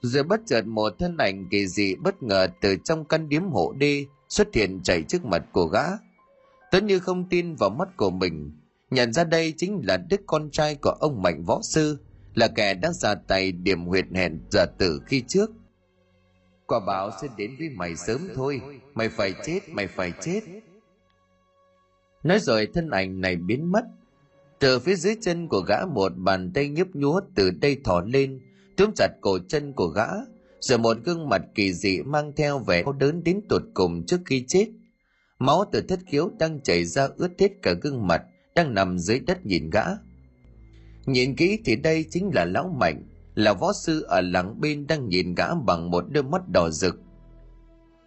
[0.00, 3.72] Rồi bất chợt một thân ảnh kỳ dị bất ngờ từ trong căn điếm hộ
[3.78, 5.84] đi xuất hiện chạy trước mặt của gã
[6.76, 8.52] tuấn như không tin vào mắt của mình.
[8.90, 11.98] Nhận ra đây chính là đứa con trai của ông mạnh võ sư,
[12.34, 15.50] là kẻ đã ra tay điểm huyệt hẹn giả tử khi trước.
[16.66, 18.60] Quả báo sẽ đến với mày sớm thôi.
[18.94, 20.40] Mày phải chết, mày phải chết.
[22.22, 23.84] Nói rồi thân ảnh này biến mất.
[24.58, 28.40] Từ phía dưới chân của gã, một bàn tay nhấp nhúa từ đây thò lên,
[28.76, 30.06] túm chặt cổ chân của gã,
[30.60, 34.20] rồi một gương mặt kỳ dị mang theo vẻ đau đớn đến tột cùng trước
[34.24, 34.68] khi chết
[35.38, 38.22] máu từ thất khiếu đang chảy ra ướt hết cả gương mặt,
[38.54, 39.84] đang nằm dưới đất nhìn gã.
[41.06, 43.02] Nhìn kỹ thì đây chính là lão mạnh,
[43.34, 47.00] là võ sư ở làng bên đang nhìn gã bằng một đôi mắt đỏ rực.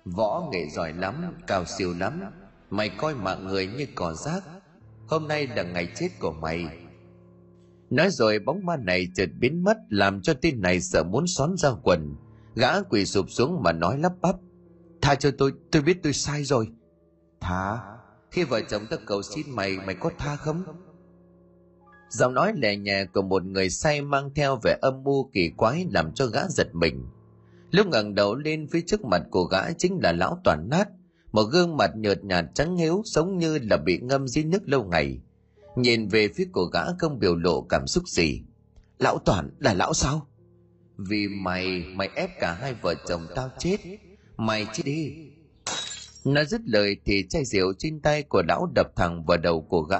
[0.05, 2.21] Võ nghệ giỏi lắm, cao siêu lắm,
[2.69, 4.43] mày coi mạng người như cỏ rác.
[5.07, 6.65] Hôm nay là ngày chết của mày.
[7.89, 11.57] Nói rồi bóng ma này chợt biến mất, làm cho tên này sợ muốn xón
[11.57, 12.15] ra quần.
[12.55, 14.35] Gã quỳ sụp xuống mà nói lắp bắp.
[15.01, 16.67] Tha cho tôi tôi biết tôi sai rồi
[17.41, 17.79] tha?
[18.31, 20.63] Khi vợ chồng ta cầu xin mày mày có tha không?
[22.09, 25.85] Giọng nói lè nhẹ của một người say mang theo vẻ âm mưu kỳ quái
[25.91, 27.05] làm cho gã giật mình.
[27.71, 30.89] Lúc ngẩng đầu lên phía trước mặt của gã chính là lão toàn nát,
[31.31, 34.83] một gương mặt nhợt nhạt trắng hiếu giống như là bị ngâm dưới nước lâu
[34.83, 35.19] ngày.
[35.75, 38.41] Nhìn về phía của gã không biểu lộ cảm xúc gì.
[38.99, 40.27] Lão toàn là lão sao?
[40.97, 43.77] Vì mày mày ép cả hai vợ chồng tao chết.
[44.37, 45.28] Mày chết đi.
[46.25, 49.81] Nó dứt lời thì chai rượu trên tay của lão đập thẳng vào đầu của
[49.81, 49.99] gã.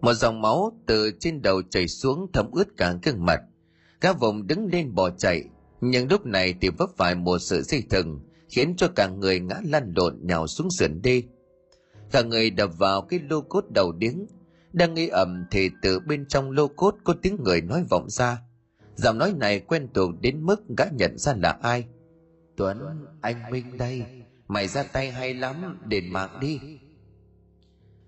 [0.00, 3.40] Một dòng máu từ trên đầu chảy xuống thấm ướt cả gương mặt.
[4.00, 5.44] Gã vùng đứng lên bỏ chạy,
[5.80, 9.60] nhưng lúc này thì vấp phải một sự dây thừng, khiến cho cả người ngã
[9.64, 11.24] lăn lộn nhào xuống sườn đi.
[12.12, 14.26] cả người đập vào cái lô cốt đầu điếng.
[14.72, 18.42] Đang nghi ẩm thì từ bên trong lô cốt có tiếng người nói vọng ra.
[18.96, 21.84] Giọng nói này quen thuộc đến mức gã nhận ra là ai.
[22.56, 22.78] Tuấn,
[23.20, 24.02] anh minh đây
[24.48, 26.60] mày ra tay hay lắm, đền mạng đi.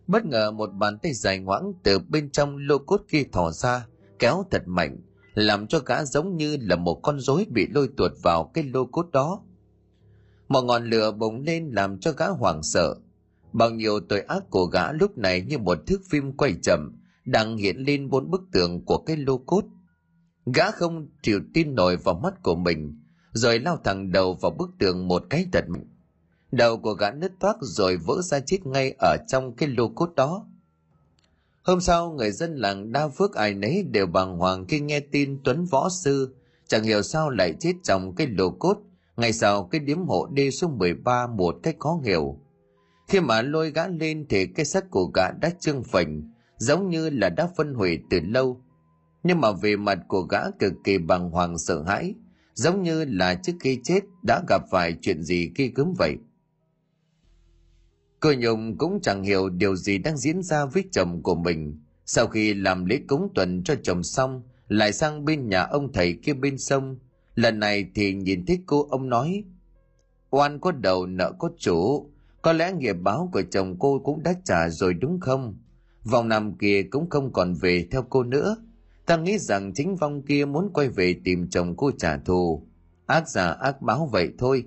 [0.06, 3.86] Bất ngờ một bàn tay dài ngoãng từ bên trong lô cốt kia thò ra,
[4.18, 5.00] kéo thật mạnh,
[5.34, 8.86] làm cho gã giống như là một con rối bị lôi tuột vào cái lô
[8.86, 9.42] cốt đó.
[10.48, 12.96] Một ngọn lửa bùng lên làm cho gã hoảng sợ.
[13.52, 16.92] Bao nhiêu tội ác của gã lúc này như một thước phim quay chậm,
[17.24, 19.64] đang hiện lên bốn bức tường của cái lô cốt.
[20.54, 23.00] Gã không chịu tin nổi vào mắt của mình,
[23.32, 25.86] rồi lao thẳng đầu vào bức tường một cái thật mạnh
[26.52, 30.14] đầu của gã nứt toác rồi vỡ ra chết ngay ở trong cái lô cốt
[30.16, 30.46] đó.
[31.62, 35.40] Hôm sau, người dân làng đa phước ai nấy đều bàng hoàng khi nghe tin
[35.44, 36.34] tuấn võ sư
[36.66, 38.78] chẳng hiểu sao lại chết trong cái lô cốt
[39.16, 42.38] ngày sau cái điếm hộ đi số 13 một cách khó hiểu.
[43.08, 47.10] Khi mà lôi gã lên thì cái xác của gã đã trương phình, giống như
[47.10, 48.60] là đã phân hủy từ lâu.
[49.22, 52.14] Nhưng mà về mặt của gã cực kỳ bàng hoàng sợ hãi,
[52.54, 56.16] giống như là trước khi chết đã gặp phải chuyện gì khi cướm vậy
[58.20, 61.80] cô nhung cũng chẳng hiểu điều gì đang diễn ra với chồng của mình.
[62.06, 66.18] Sau khi làm lễ cúng tuần cho chồng xong, lại sang bên nhà ông thầy
[66.22, 66.98] kia bên sông.
[67.34, 69.44] Lần này thì nhìn thấy cô ông nói,
[70.30, 72.10] oan có đầu nợ có chủ,
[72.42, 75.58] có lẽ nghiệp báo của chồng cô cũng đã trả rồi đúng không?
[76.04, 78.56] Vòng nằm kia cũng không còn về theo cô nữa.
[79.06, 82.66] Ta nghĩ rằng chính vong kia muốn quay về tìm chồng cô trả thù.
[83.06, 84.64] Ác giả ác báo vậy thôi.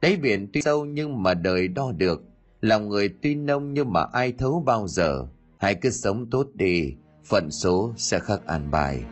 [0.00, 2.22] Đáy biển tuy sâu nhưng mà đời đo được
[2.64, 5.26] lòng người tuy nông nhưng mà ai thấu bao giờ
[5.58, 6.94] hãy cứ sống tốt đi,
[7.24, 9.04] phận số sẽ khắc an bài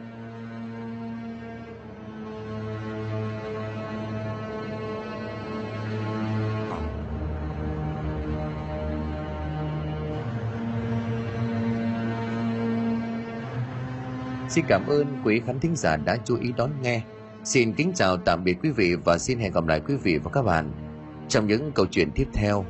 [14.48, 17.02] Xin cảm ơn quý khán thính giả đã chú ý đón nghe.
[17.44, 20.31] Xin kính chào tạm biệt quý vị và xin hẹn gặp lại quý vị và
[20.31, 20.72] các bạn
[21.28, 22.64] trong những câu chuyện tiếp theo.